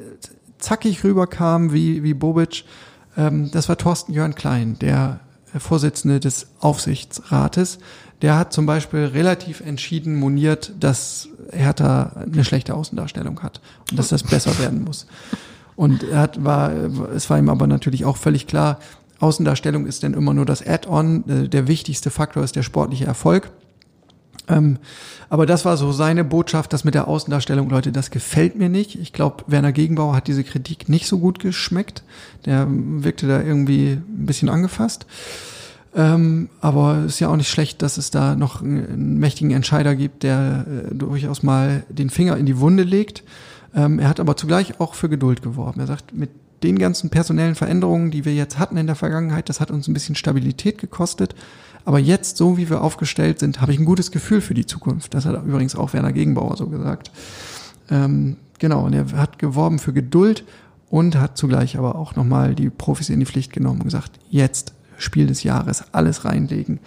[0.58, 2.64] zackig rüberkam wie, wie Bobic,
[3.16, 5.20] ähm, das war Thorsten Jörn Klein, der
[5.60, 7.78] Vorsitzende des Aufsichtsrates.
[8.22, 14.08] Der hat zum Beispiel relativ entschieden moniert, dass Hertha eine schlechte Außendarstellung hat und dass
[14.08, 15.06] das besser werden muss.
[15.76, 16.72] Und er hat, war,
[17.14, 18.78] es war ihm aber natürlich auch völlig klar,
[19.18, 21.28] Außendarstellung ist denn immer nur das Add-on.
[21.28, 23.50] Äh, der wichtigste Faktor ist der sportliche Erfolg.
[24.48, 24.78] Ähm,
[25.28, 28.94] aber das war so seine Botschaft, das mit der Außendarstellung, Leute, das gefällt mir nicht.
[28.96, 32.02] Ich glaube, Werner Gegenbauer hat diese Kritik nicht so gut geschmeckt.
[32.44, 35.06] Der wirkte da irgendwie ein bisschen angefasst.
[35.96, 39.96] Ähm, aber es ist ja auch nicht schlecht, dass es da noch einen mächtigen Entscheider
[39.96, 43.24] gibt, der äh, durchaus mal den Finger in die Wunde legt.
[43.74, 45.80] Ähm, er hat aber zugleich auch für Geduld geworben.
[45.80, 46.30] Er sagt, mit
[46.62, 49.94] den ganzen personellen Veränderungen, die wir jetzt hatten in der Vergangenheit, das hat uns ein
[49.94, 51.34] bisschen Stabilität gekostet.
[51.86, 55.14] Aber jetzt, so wie wir aufgestellt sind, habe ich ein gutes Gefühl für die Zukunft.
[55.14, 57.12] Das hat übrigens auch Werner Gegenbauer so gesagt.
[57.88, 60.44] Ähm, genau, und er hat geworben für Geduld
[60.90, 64.74] und hat zugleich aber auch nochmal die Profis in die Pflicht genommen und gesagt, jetzt
[64.98, 66.80] Spiel des Jahres, alles reinlegen.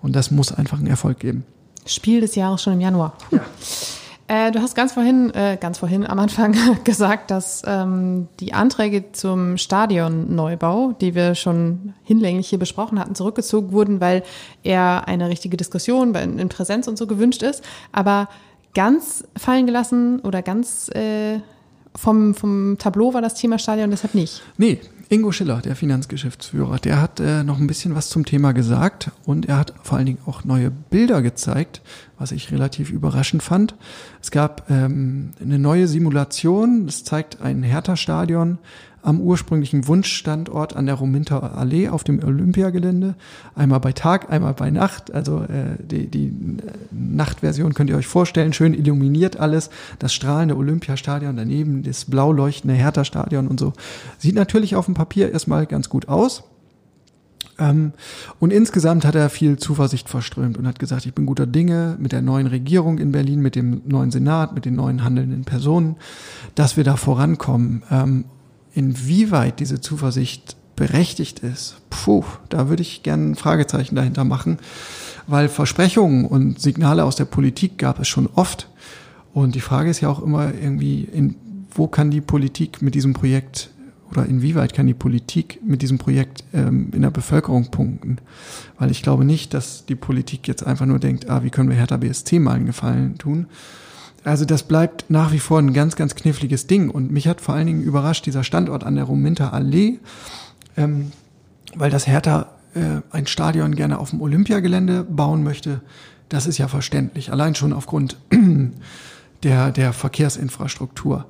[0.00, 1.44] Und das muss einfach einen Erfolg geben.
[1.84, 3.12] Spiel des Jahres schon im Januar.
[3.30, 3.40] Ja.
[4.28, 9.12] Äh, du hast ganz vorhin, äh, ganz vorhin am Anfang gesagt, dass ähm, die Anträge
[9.12, 14.24] zum Stadionneubau, die wir schon hinlänglich hier besprochen hatten, zurückgezogen wurden, weil
[14.64, 17.62] eher eine richtige Diskussion in Präsenz und so gewünscht ist.
[17.92, 18.28] Aber
[18.74, 21.40] ganz fallen gelassen oder ganz äh,
[21.94, 24.42] vom, vom Tableau war das Thema Stadion deshalb nicht.
[24.58, 29.12] Nee, Ingo Schiller, der Finanzgeschäftsführer, der hat äh, noch ein bisschen was zum Thema gesagt
[29.24, 31.80] und er hat vor allen Dingen auch neue Bilder gezeigt,
[32.18, 33.76] was ich relativ überraschend fand.
[34.20, 38.58] Es gab ähm, eine neue Simulation, das zeigt ein Hertha-Stadion
[39.06, 43.14] am ursprünglichen Wunschstandort an der Rominter Allee auf dem Olympiagelände.
[43.54, 45.14] Einmal bei Tag, einmal bei Nacht.
[45.14, 46.32] Also äh, die, die
[46.90, 49.70] Nachtversion könnt ihr euch vorstellen, schön illuminiert alles.
[50.00, 53.74] Das strahlende Olympiastadion daneben, das blau leuchtende Hertha-Stadion und so.
[54.18, 56.42] Sieht natürlich auf dem Papier erstmal ganz gut aus.
[57.60, 57.92] Ähm,
[58.40, 62.10] und insgesamt hat er viel Zuversicht verströmt und hat gesagt, ich bin guter Dinge mit
[62.10, 65.94] der neuen Regierung in Berlin, mit dem neuen Senat, mit den neuen handelnden Personen,
[66.56, 67.84] dass wir da vorankommen.
[67.88, 68.24] Ähm,
[68.76, 74.58] Inwieweit diese Zuversicht berechtigt ist, puh, da würde ich gerne ein Fragezeichen dahinter machen,
[75.26, 78.68] weil Versprechungen und Signale aus der Politik gab es schon oft.
[79.32, 81.36] Und die Frage ist ja auch immer irgendwie, in,
[81.70, 83.70] wo kann die Politik mit diesem Projekt
[84.10, 88.18] oder inwieweit kann die Politik mit diesem Projekt ähm, in der Bevölkerung punkten?
[88.78, 91.76] Weil ich glaube nicht, dass die Politik jetzt einfach nur denkt, ah, wie können wir
[91.76, 93.46] Hertha BSC mal einen Gefallen tun,
[94.26, 96.90] also das bleibt nach wie vor ein ganz, ganz kniffliges Ding.
[96.90, 100.00] Und mich hat vor allen Dingen überrascht dieser Standort an der Rominter Allee,
[100.76, 101.12] ähm,
[101.76, 105.80] weil das Hertha äh, ein Stadion gerne auf dem Olympiagelände bauen möchte.
[106.28, 108.16] Das ist ja verständlich, allein schon aufgrund
[109.44, 111.26] der, der Verkehrsinfrastruktur.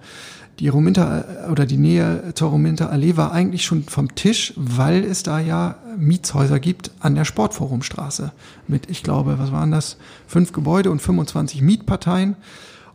[0.59, 5.05] Die Rominter äh, oder die Nähe zur Rominter Allee war eigentlich schon vom Tisch, weil
[5.05, 8.33] es da ja Mietshäuser gibt an der Sportforumstraße
[8.67, 9.99] mit, ich glaube, was waren das?
[10.27, 12.37] Fünf Gebäude und 25 Mietparteien.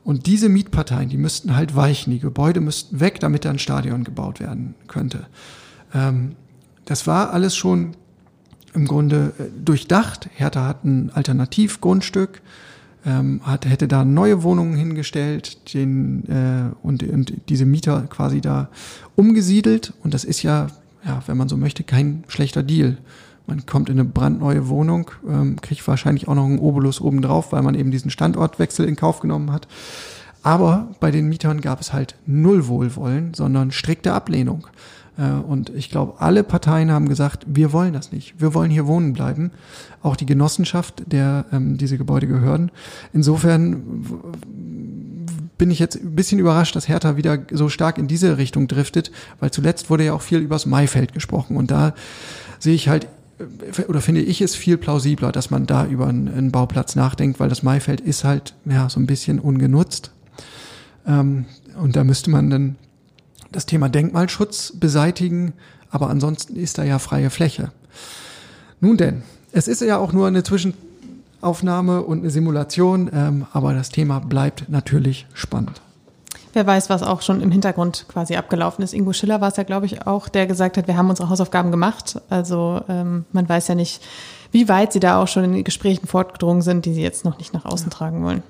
[0.03, 4.03] Und diese Mietparteien, die müssten halt weichen, die Gebäude müssten weg, damit da ein Stadion
[4.03, 5.27] gebaut werden könnte.
[5.93, 6.35] Ähm,
[6.85, 7.95] das war alles schon
[8.73, 10.29] im Grunde äh, durchdacht.
[10.33, 12.41] Hertha hat ein Alternativgrundstück,
[13.05, 18.69] ähm, hat, hätte da neue Wohnungen hingestellt den, äh, und, und diese Mieter quasi da
[19.15, 19.93] umgesiedelt.
[20.03, 20.67] Und das ist ja,
[21.05, 22.97] ja, wenn man so möchte, kein schlechter Deal.
[23.51, 27.61] Man kommt in eine brandneue Wohnung, ähm, kriegt wahrscheinlich auch noch einen Obolus obendrauf, weil
[27.61, 29.67] man eben diesen Standortwechsel in Kauf genommen hat.
[30.41, 34.67] Aber bei den Mietern gab es halt null Wohlwollen, sondern strikte Ablehnung.
[35.17, 38.39] Äh, und ich glaube, alle Parteien haben gesagt, wir wollen das nicht.
[38.39, 39.51] Wir wollen hier wohnen bleiben.
[40.01, 42.71] Auch die Genossenschaft, der ähm, diese Gebäude gehören.
[43.11, 43.83] Insofern
[45.57, 49.11] bin ich jetzt ein bisschen überrascht, dass Hertha wieder so stark in diese Richtung driftet,
[49.41, 51.57] weil zuletzt wurde ja auch viel übers Maifeld gesprochen.
[51.57, 51.93] Und da
[52.57, 53.09] sehe ich halt
[53.88, 57.63] oder finde ich es viel plausibler, dass man da über einen, Bauplatz nachdenkt, weil das
[57.63, 60.12] Maifeld ist halt ja so ein bisschen ungenutzt.
[61.06, 61.45] Ähm,
[61.82, 62.75] und da müsste man dann
[63.51, 65.54] das Thema Denkmalschutz beseitigen,
[65.89, 67.71] aber ansonsten ist da ja freie Fläche.
[68.80, 73.89] Nun denn, es ist ja auch nur eine Zwischenaufnahme und eine Simulation, ähm, aber das
[73.89, 75.82] Thema bleibt natürlich spannend.
[76.53, 78.93] Wer weiß, was auch schon im Hintergrund quasi abgelaufen ist.
[78.93, 81.71] Ingo Schiller war es ja, glaube ich, auch, der gesagt hat, wir haben unsere Hausaufgaben
[81.71, 82.19] gemacht.
[82.29, 84.01] Also ähm, man weiß ja nicht,
[84.51, 87.53] wie weit sie da auch schon in Gesprächen fortgedrungen sind, die sie jetzt noch nicht
[87.53, 87.97] nach außen ja.
[87.97, 88.43] tragen wollen.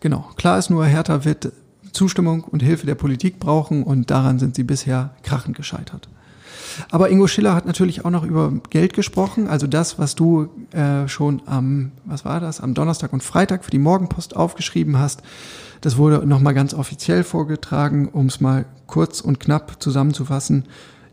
[0.00, 0.28] Genau.
[0.36, 1.52] Klar ist nur, Hertha wird
[1.92, 6.08] Zustimmung und Hilfe der Politik brauchen und daran sind sie bisher krachend gescheitert.
[6.90, 9.48] Aber Ingo Schiller hat natürlich auch noch über Geld gesprochen.
[9.48, 13.70] Also das, was du äh, schon am, was war das, am Donnerstag und Freitag für
[13.70, 15.22] die Morgenpost aufgeschrieben hast.
[15.80, 20.64] Das wurde nochmal ganz offiziell vorgetragen, um es mal kurz und knapp zusammenzufassen.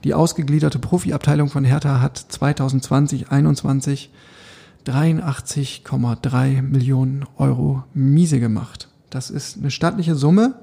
[0.04, 4.12] Die ausgegliederte Profiabteilung von Hertha hat 2020, 2021
[4.86, 8.88] 83,3 Millionen Euro miese gemacht.
[9.10, 10.56] Das ist eine stattliche Summe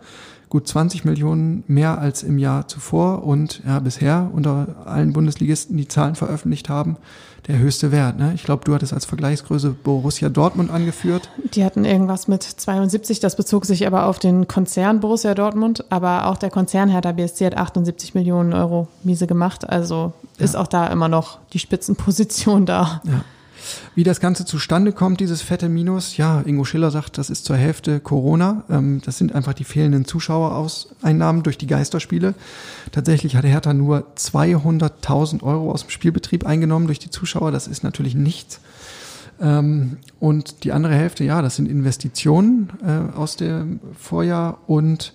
[0.48, 5.88] gut 20 Millionen mehr als im Jahr zuvor und ja, bisher unter allen Bundesligisten, die
[5.88, 6.96] Zahlen veröffentlicht haben,
[7.46, 8.18] der höchste Wert.
[8.18, 8.32] Ne?
[8.34, 11.30] Ich glaube, du hattest als Vergleichsgröße Borussia Dortmund angeführt.
[11.54, 16.26] Die hatten irgendwas mit 72, das bezog sich aber auf den Konzern Borussia Dortmund, aber
[16.26, 20.60] auch der Konzern Hertha BSC hat 78 Millionen Euro miese gemacht, also ist ja.
[20.60, 23.02] auch da immer noch die Spitzenposition da.
[23.04, 23.24] Ja.
[23.94, 27.56] Wie das Ganze zustande kommt, dieses fette Minus, ja, Ingo Schiller sagt, das ist zur
[27.56, 28.64] Hälfte Corona.
[28.70, 32.34] Ähm, das sind einfach die fehlenden Zuschauereinnahmen durch die Geisterspiele.
[32.92, 37.50] Tatsächlich hat Hertha nur 200.000 Euro aus dem Spielbetrieb eingenommen durch die Zuschauer.
[37.52, 38.60] Das ist natürlich nichts.
[39.40, 45.12] Ähm, und die andere Hälfte, ja, das sind Investitionen äh, aus dem Vorjahr und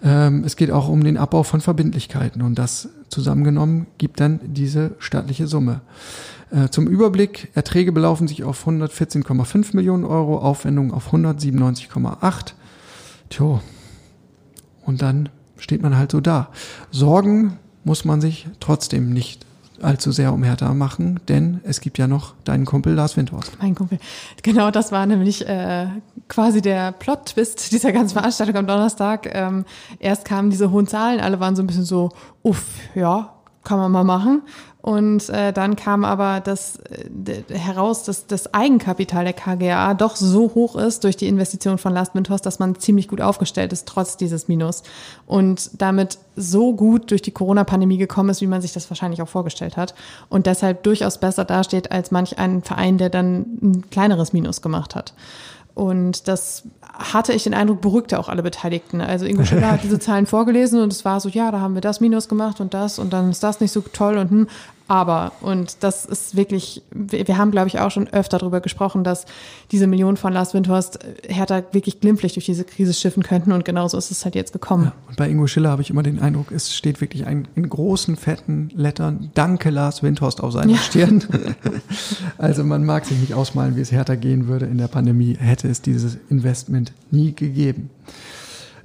[0.00, 5.46] es geht auch um den Abbau von Verbindlichkeiten und das zusammengenommen gibt dann diese staatliche
[5.46, 5.80] Summe.
[6.50, 12.52] Äh, zum Überblick, Erträge belaufen sich auf 114,5 Millionen Euro, Aufwendungen auf 197,8.
[13.28, 13.60] Tjo,
[14.84, 16.50] und dann steht man halt so da.
[16.90, 19.44] Sorgen muss man sich trotzdem nicht
[19.82, 23.52] allzu sehr um Hertha machen, denn es gibt ja noch deinen Kumpel Lars Windhorst.
[23.60, 23.98] Mein Kumpel.
[24.42, 25.86] Genau, das war nämlich äh,
[26.28, 29.28] quasi der Plot-Twist dieser ganzen Veranstaltung am Donnerstag.
[29.32, 29.64] Ähm,
[29.98, 32.10] erst kamen diese hohen Zahlen, alle waren so ein bisschen so,
[32.42, 32.64] uff,
[32.94, 34.42] ja, kann man mal machen.
[34.80, 40.52] Und äh, dann kam aber das äh, heraus, dass das Eigenkapital der KGA doch so
[40.54, 44.16] hoch ist durch die Investition von Last Windhorst, dass man ziemlich gut aufgestellt ist, trotz
[44.16, 44.84] dieses Minus.
[45.26, 49.28] Und damit so gut durch die Corona-Pandemie gekommen ist, wie man sich das wahrscheinlich auch
[49.28, 49.94] vorgestellt hat.
[50.28, 54.94] Und deshalb durchaus besser dasteht als manch ein Verein, der dann ein kleineres Minus gemacht
[54.94, 55.12] hat.
[55.78, 59.00] Und das hatte ich den Eindruck, beruhigte auch alle Beteiligten.
[59.00, 61.80] Also Ingo Schiller hat diese Zahlen vorgelesen und es war so, ja, da haben wir
[61.80, 64.48] das Minus gemacht und das und dann ist das nicht so toll und hm,
[64.88, 69.26] aber, und das ist wirklich, wir, haben, glaube ich, auch schon öfter darüber gesprochen, dass
[69.70, 73.66] diese Millionen von Lars Windhorst äh, Hertha wirklich glimpflich durch diese Krise schiffen könnten und
[73.66, 74.84] genauso ist es halt jetzt gekommen.
[74.84, 77.68] Ja, und bei Ingo Schiller habe ich immer den Eindruck, es steht wirklich ein, in
[77.68, 80.78] großen, fetten Lettern, danke Lars Windhorst auf seiner ja.
[80.82, 81.22] Stirn.
[82.38, 85.68] also man mag sich nicht ausmalen, wie es Hertha gehen würde in der Pandemie, hätte
[85.68, 87.90] es dieses Investment nie gegeben.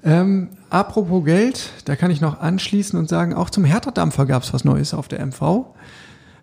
[0.05, 4.53] Ähm, apropos Geld, da kann ich noch anschließen und sagen, auch zum Hertha-Dampfer gab es
[4.53, 5.65] was Neues auf der MV.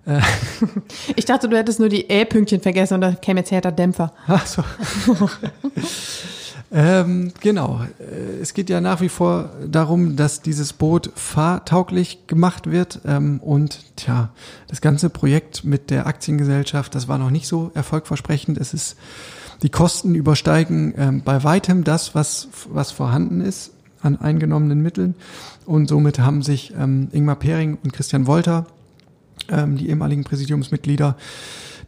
[0.07, 0.21] Äh.
[1.17, 4.13] Ich dachte, du hättest nur die E-Pünktchen vergessen und da käme jetzt Hertha-Dämpfer.
[4.27, 4.65] Ach so.
[6.73, 7.83] ähm, genau.
[7.99, 13.01] Äh, es geht ja nach wie vor darum, dass dieses Boot fahrtauglich gemacht wird.
[13.05, 14.31] Ähm, und tja,
[14.69, 18.57] das ganze Projekt mit der Aktiengesellschaft, das war noch nicht so erfolgversprechend.
[18.57, 18.97] Es ist
[19.63, 25.15] die Kosten übersteigen ähm, bei weitem das, was, was vorhanden ist an eingenommenen Mitteln.
[25.67, 28.67] Und somit haben sich ähm, Ingmar Pering und Christian Wolter,
[29.49, 31.17] ähm, die ehemaligen Präsidiumsmitglieder,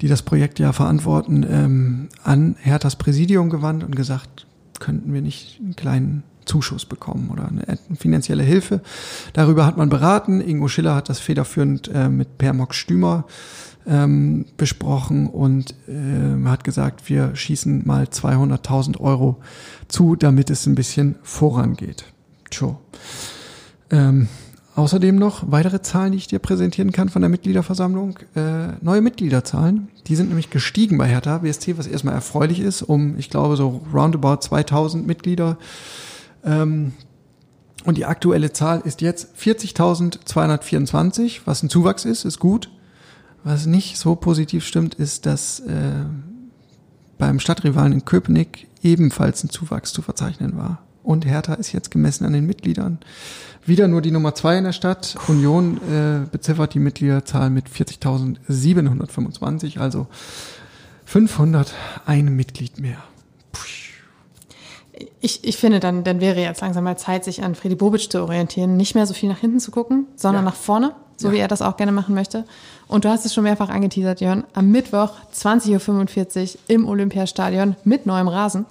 [0.00, 4.46] die das Projekt ja verantworten, ähm, an Herthas Präsidium gewandt und gesagt,
[4.78, 8.80] könnten wir nicht einen kleinen Zuschuss bekommen oder eine finanzielle Hilfe.
[9.32, 10.40] Darüber hat man beraten.
[10.40, 13.24] Ingo Schiller hat das federführend äh, mit Per Mock Stümer
[13.86, 19.38] ähm, besprochen und äh, hat gesagt, wir schießen mal 200.000 Euro
[19.88, 22.04] zu, damit es ein bisschen vorangeht.
[22.50, 22.78] Tjo.
[23.90, 24.28] Ähm,
[24.74, 28.18] außerdem noch weitere Zahlen, die ich dir präsentieren kann von der Mitgliederversammlung.
[28.34, 33.18] Äh, neue Mitgliederzahlen, die sind nämlich gestiegen bei Hertha BSC, was erstmal erfreulich ist, um,
[33.18, 35.58] ich glaube, so roundabout 2000 Mitglieder.
[36.44, 36.92] Ähm,
[37.84, 42.70] und die aktuelle Zahl ist jetzt 40.224, was ein Zuwachs ist, ist gut.
[43.44, 46.04] Was nicht so positiv stimmt, ist, dass äh,
[47.18, 50.82] beim Stadtrivalen in Köpenick ebenfalls ein Zuwachs zu verzeichnen war.
[51.02, 53.00] Und Hertha ist jetzt gemessen an den Mitgliedern
[53.64, 55.16] wieder nur die Nummer zwei in der Stadt.
[55.28, 60.08] Union äh, beziffert die Mitgliederzahl mit 40.725, also
[61.04, 62.98] 501 Mitglied mehr.
[65.20, 68.22] Ich, ich finde, dann, dann wäre jetzt langsam mal Zeit, sich an Freddy Bobic zu
[68.22, 68.76] orientieren.
[68.76, 70.50] Nicht mehr so viel nach hinten zu gucken, sondern ja.
[70.50, 71.34] nach vorne, so ja.
[71.34, 72.44] wie er das auch gerne machen möchte.
[72.88, 74.44] Und du hast es schon mehrfach angeteasert, Jörn.
[74.54, 78.66] Am Mittwoch, 20.45 Uhr im Olympiastadion mit neuem Rasen.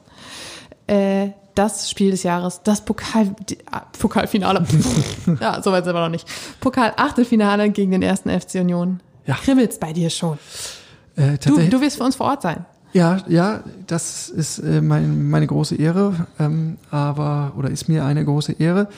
[0.87, 4.65] Äh, das Spiel des Jahres, das Pokal, die, ah, Pokalfinale.
[5.39, 6.27] ja, soweit sind wir noch nicht.
[6.59, 9.01] Pokal-Achtelfinale gegen den ersten FC Union.
[9.25, 9.35] Ja.
[9.35, 10.39] Kribbelt's bei dir schon.
[11.15, 12.65] Äh, du, du wirst für uns vor Ort sein.
[12.93, 18.25] Ja, ja, das ist äh, mein, meine große Ehre, ähm, aber oder ist mir eine
[18.25, 18.89] große Ehre.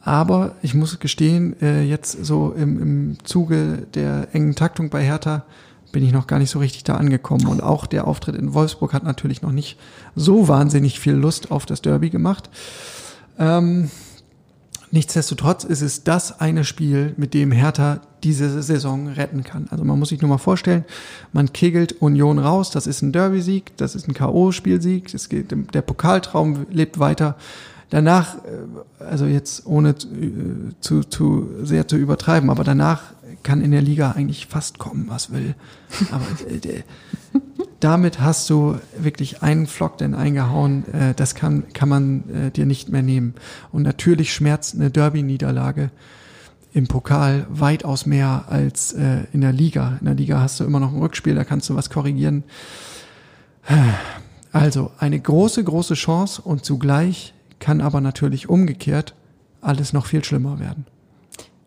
[0.00, 5.44] Aber ich muss gestehen, äh, jetzt so im, im Zuge der engen Taktung bei Hertha
[5.92, 7.46] bin ich noch gar nicht so richtig da angekommen.
[7.46, 9.78] Und auch der Auftritt in Wolfsburg hat natürlich noch nicht
[10.16, 12.50] so wahnsinnig viel Lust auf das Derby gemacht.
[13.38, 13.90] Ähm,
[14.94, 19.66] nichtsdestotrotz ist es das eine Spiel, mit dem Hertha diese Saison retten kann.
[19.70, 20.84] Also man muss sich nur mal vorstellen,
[21.32, 25.12] man kegelt Union raus, das ist ein Derby-Sieg, das ist ein K.O.-Spielsieg,
[25.72, 27.36] der Pokaltraum lebt weiter
[27.90, 29.94] danach, äh, also jetzt ohne äh,
[30.80, 33.02] zu, zu sehr zu übertreiben, aber danach
[33.42, 35.54] kann in der Liga eigentlich fast kommen, was will.
[36.10, 36.82] Aber äh,
[37.80, 40.84] damit hast du wirklich einen Flock denn eingehauen,
[41.16, 43.34] das kann, kann man dir nicht mehr nehmen.
[43.72, 45.90] Und natürlich schmerzt eine Derby-Niederlage
[46.74, 49.96] im Pokal weitaus mehr als äh, in der Liga.
[50.00, 52.42] In der Liga hast du immer noch ein Rückspiel, da kannst du was korrigieren.
[54.52, 59.14] Also eine große, große Chance und zugleich kann aber natürlich umgekehrt
[59.60, 60.84] alles noch viel schlimmer werden.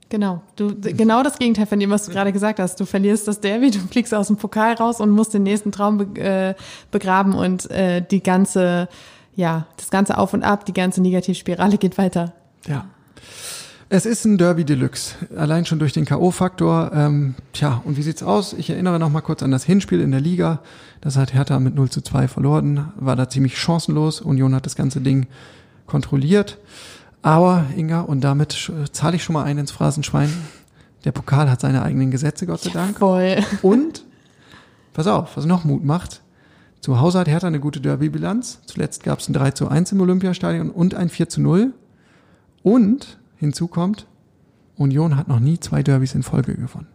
[0.09, 2.79] Genau, du genau das Gegenteil von dem, was du gerade gesagt hast.
[2.79, 5.97] Du verlierst das Derby, du fliegst aus dem Pokal raus und musst den nächsten Traum
[5.97, 6.55] be äh,
[6.91, 8.87] begraben und äh, die ganze,
[9.35, 12.33] ja, das ganze Auf und Ab, die ganze Negativspirale geht weiter.
[12.67, 12.85] Ja.
[13.89, 16.91] Es ist ein Derby Deluxe, allein schon durch den K.O.-Faktor.
[16.93, 18.51] Ähm, tja, und wie sieht's aus?
[18.51, 20.59] Ich erinnere noch mal kurz an das Hinspiel in der Liga.
[20.99, 24.19] Das hat Hertha mit 0 zu 2 verloren, war da ziemlich chancenlos.
[24.19, 25.27] Union hat das ganze Ding
[25.85, 26.57] kontrolliert.
[27.21, 30.31] Aber, Inga, und damit zahle ich schon mal ein ins Phrasenschwein.
[31.03, 32.99] Der Pokal hat seine eigenen Gesetze, Gott sei Dank.
[32.99, 33.37] Voll.
[33.61, 34.05] Und,
[34.93, 36.21] pass auf, was noch Mut macht.
[36.79, 38.61] Zu Hause hat Hertha eine gute Derby-Bilanz.
[38.65, 41.73] Zuletzt gab es ein 3 zu 1 im Olympiastadion und ein 4 zu 0.
[42.63, 44.07] Und hinzu kommt,
[44.75, 46.87] Union hat noch nie zwei Derbys in Folge gewonnen.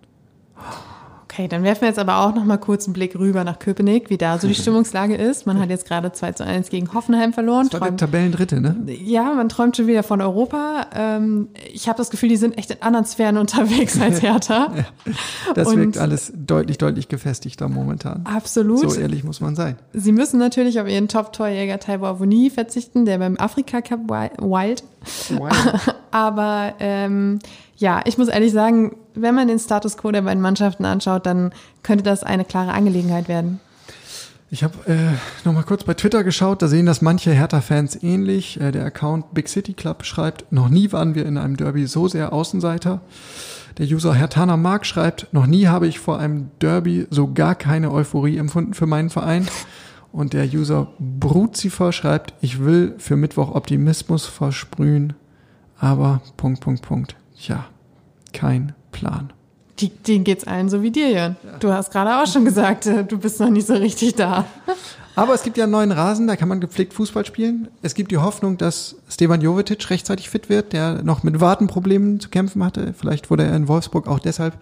[1.32, 4.10] Okay, dann werfen wir jetzt aber auch noch mal kurz einen Blick rüber nach Köpenick,
[4.10, 5.46] wie da so die Stimmungslage ist.
[5.46, 7.68] Man hat jetzt gerade 2 zu 1 gegen Hoffenheim verloren.
[7.70, 8.76] Das war der Tabellendritte, ne?
[8.86, 10.88] Ja, man träumt schon wieder von Europa.
[10.94, 14.72] Ähm, ich habe das Gefühl, die sind echt in anderen Sphären unterwegs als Hertha.
[14.76, 15.14] ja,
[15.54, 18.20] das Und wirkt alles deutlich, deutlich gefestigter momentan.
[18.24, 18.80] Absolut.
[18.90, 19.76] So ehrlich muss man sein.
[19.94, 24.84] Sie müssen natürlich auf ihren Top-Torjäger Taiwo Avoni verzichten, der beim Afrika Cup Wild.
[25.30, 25.94] Wild.
[26.12, 27.40] Aber ähm,
[27.76, 31.52] ja, ich muss ehrlich sagen, wenn man den Status quo der beiden Mannschaften anschaut, dann
[31.82, 33.60] könnte das eine klare Angelegenheit werden.
[34.50, 38.60] Ich habe äh, noch mal kurz bei Twitter geschaut, da sehen das manche Hertha-Fans ähnlich.
[38.60, 42.06] Äh, der Account Big City Club schreibt, noch nie waren wir in einem Derby so
[42.06, 43.00] sehr Außenseiter.
[43.78, 47.90] Der User Hertana Mark schreibt, noch nie habe ich vor einem Derby so gar keine
[47.90, 49.48] Euphorie empfunden für meinen Verein.
[50.12, 55.14] Und der User Bruzifer schreibt, ich will für Mittwoch Optimismus versprühen,
[55.82, 57.16] aber Punkt, Punkt, Punkt.
[57.34, 57.66] Ja,
[58.32, 59.32] kein Plan.
[59.80, 61.36] Die, denen geht's allen so wie dir, Jan.
[61.42, 61.58] Ja.
[61.58, 64.44] Du hast gerade auch schon gesagt, äh, du bist noch nicht so richtig da.
[65.16, 67.68] Aber es gibt ja einen neuen Rasen, da kann man gepflegt Fußball spielen.
[67.82, 72.28] Es gibt die Hoffnung, dass Stevan Jovetic rechtzeitig fit wird, der noch mit Wartenproblemen zu
[72.28, 72.94] kämpfen hatte.
[72.96, 74.56] Vielleicht wurde er in Wolfsburg auch deshalb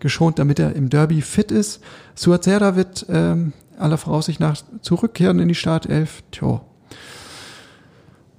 [0.00, 1.80] geschont, damit er im Derby fit ist.
[2.14, 6.22] Suazera wird ähm, aller Voraussicht nach zurückkehren in die Startelf.
[6.30, 6.60] Tjo.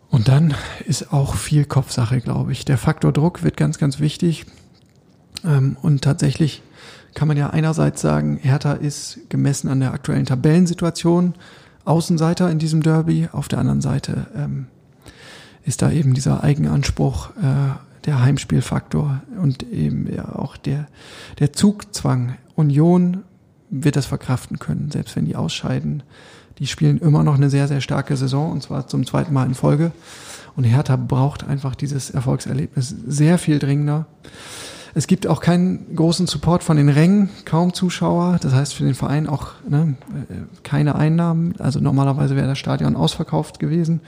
[0.10, 0.56] Und dann
[0.86, 2.66] ist auch viel Kopfsache, glaube ich.
[2.66, 4.46] Der Faktor Druck wird ganz, ganz wichtig.
[5.46, 6.64] Ähm, und tatsächlich
[7.14, 11.36] kann man ja einerseits sagen, Hertha ist gemessen an der aktuellen Tabellensituation
[11.86, 13.30] Außenseiter in diesem Derby.
[13.32, 14.68] Auf der anderen Seite ähm,
[15.64, 20.88] ist da eben dieser Eigenanspruch, äh, der Heimspielfaktor und eben ja auch der,
[21.40, 22.38] der Zugzwang.
[22.56, 23.24] Union
[23.70, 26.04] wird das verkraften können, selbst wenn die ausscheiden.
[26.60, 29.56] Die spielen immer noch eine sehr, sehr starke Saison und zwar zum zweiten Mal in
[29.56, 29.92] Folge.
[30.56, 34.08] Und Hertha braucht einfach dieses Erfolgserlebnis sehr viel dringender.
[34.94, 38.40] Es gibt auch keinen großen Support von den Rängen, kaum Zuschauer.
[38.42, 39.96] Das heißt für den Verein auch ne,
[40.64, 41.54] keine Einnahmen.
[41.60, 44.02] Also normalerweise wäre das Stadion ausverkauft gewesen.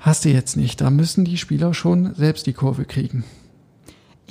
[0.00, 0.80] Hast du jetzt nicht.
[0.80, 3.24] Da müssen die Spieler schon selbst die Kurve kriegen.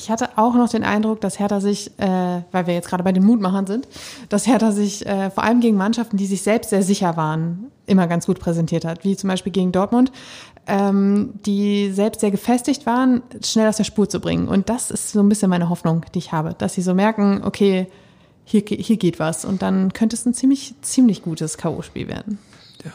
[0.01, 3.11] Ich hatte auch noch den Eindruck, dass Hertha sich, äh, weil wir jetzt gerade bei
[3.11, 3.87] den Mutmachern sind,
[4.29, 8.07] dass Hertha sich äh, vor allem gegen Mannschaften, die sich selbst sehr sicher waren, immer
[8.07, 10.11] ganz gut präsentiert hat, wie zum Beispiel gegen Dortmund,
[10.65, 14.47] ähm, die selbst sehr gefestigt waren, schnell aus der Spur zu bringen.
[14.47, 17.41] Und das ist so ein bisschen meine Hoffnung, die ich habe, dass sie so merken,
[17.43, 17.85] okay,
[18.43, 19.45] hier, hier geht was.
[19.45, 22.39] Und dann könnte es ein ziemlich, ziemlich gutes K.O.-Spiel werden.
[22.83, 22.91] Ja.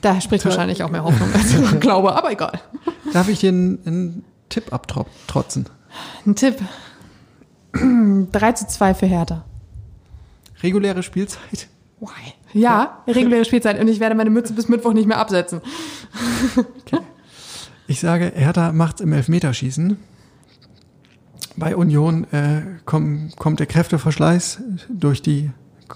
[0.00, 2.58] Da spricht wahrscheinlich auch mehr Hoffnung als ich glaube, aber egal.
[3.12, 5.66] Darf ich dir einen, einen Tipp abtrotzen?
[6.26, 6.56] Ein Tipp.
[8.32, 9.44] 3 zu 2 für Hertha.
[10.62, 11.68] Reguläre Spielzeit?
[12.00, 12.34] Why?
[12.52, 15.60] Ja, reguläre Spielzeit und ich werde meine Mütze bis Mittwoch nicht mehr absetzen.
[16.56, 16.98] Okay.
[17.86, 19.96] Ich sage, Hertha macht's im Elfmeterschießen.
[21.56, 25.50] Bei Union äh, komm, kommt der Kräfteverschleiß durch die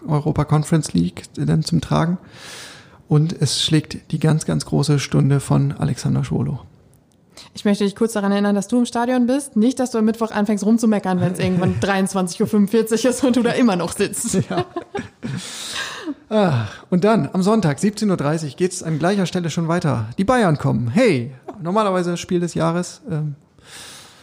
[0.06, 2.18] Europa Conference League dann zum Tragen.
[3.08, 6.60] Und es schlägt die ganz, ganz große Stunde von Alexander Schwolo.
[7.56, 9.56] Ich möchte dich kurz daran erinnern, dass du im Stadion bist.
[9.56, 13.42] Nicht, dass du am Mittwoch anfängst rumzumeckern, wenn es irgendwann 23.45 Uhr ist und du
[13.42, 14.34] da immer noch sitzt.
[14.50, 14.66] Ja.
[16.28, 20.06] Ah, und dann am Sonntag, 17.30 Uhr, geht es an gleicher Stelle schon weiter.
[20.18, 20.88] Die Bayern kommen.
[20.88, 21.32] Hey,
[21.62, 23.00] normalerweise Spiel des Jahres.
[23.10, 23.36] Ähm,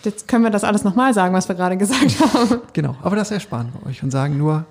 [0.04, 2.62] Jetzt können wir das alles nochmal sagen, was wir gerade gesagt haben.
[2.74, 4.66] Genau, aber das ersparen wir euch und sagen nur,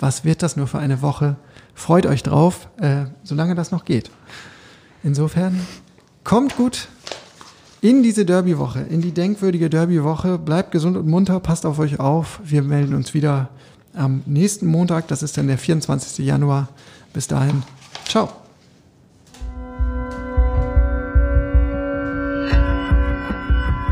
[0.00, 1.36] was wird das nur für eine Woche?
[1.74, 4.10] Freut euch drauf, äh, solange das noch geht.
[5.02, 5.60] Insofern,
[6.24, 6.88] kommt gut
[7.80, 10.38] in diese Derby-Woche, in die denkwürdige Derby-Woche.
[10.38, 12.40] Bleibt gesund und munter, passt auf euch auf.
[12.44, 13.48] Wir melden uns wieder
[13.94, 16.24] am nächsten Montag, das ist dann der 24.
[16.24, 16.68] Januar.
[17.12, 17.62] Bis dahin,
[18.06, 18.28] ciao.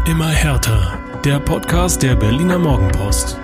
[0.06, 0.98] Immer härter.
[1.24, 3.36] Der Podcast der Berliner Morgenpost.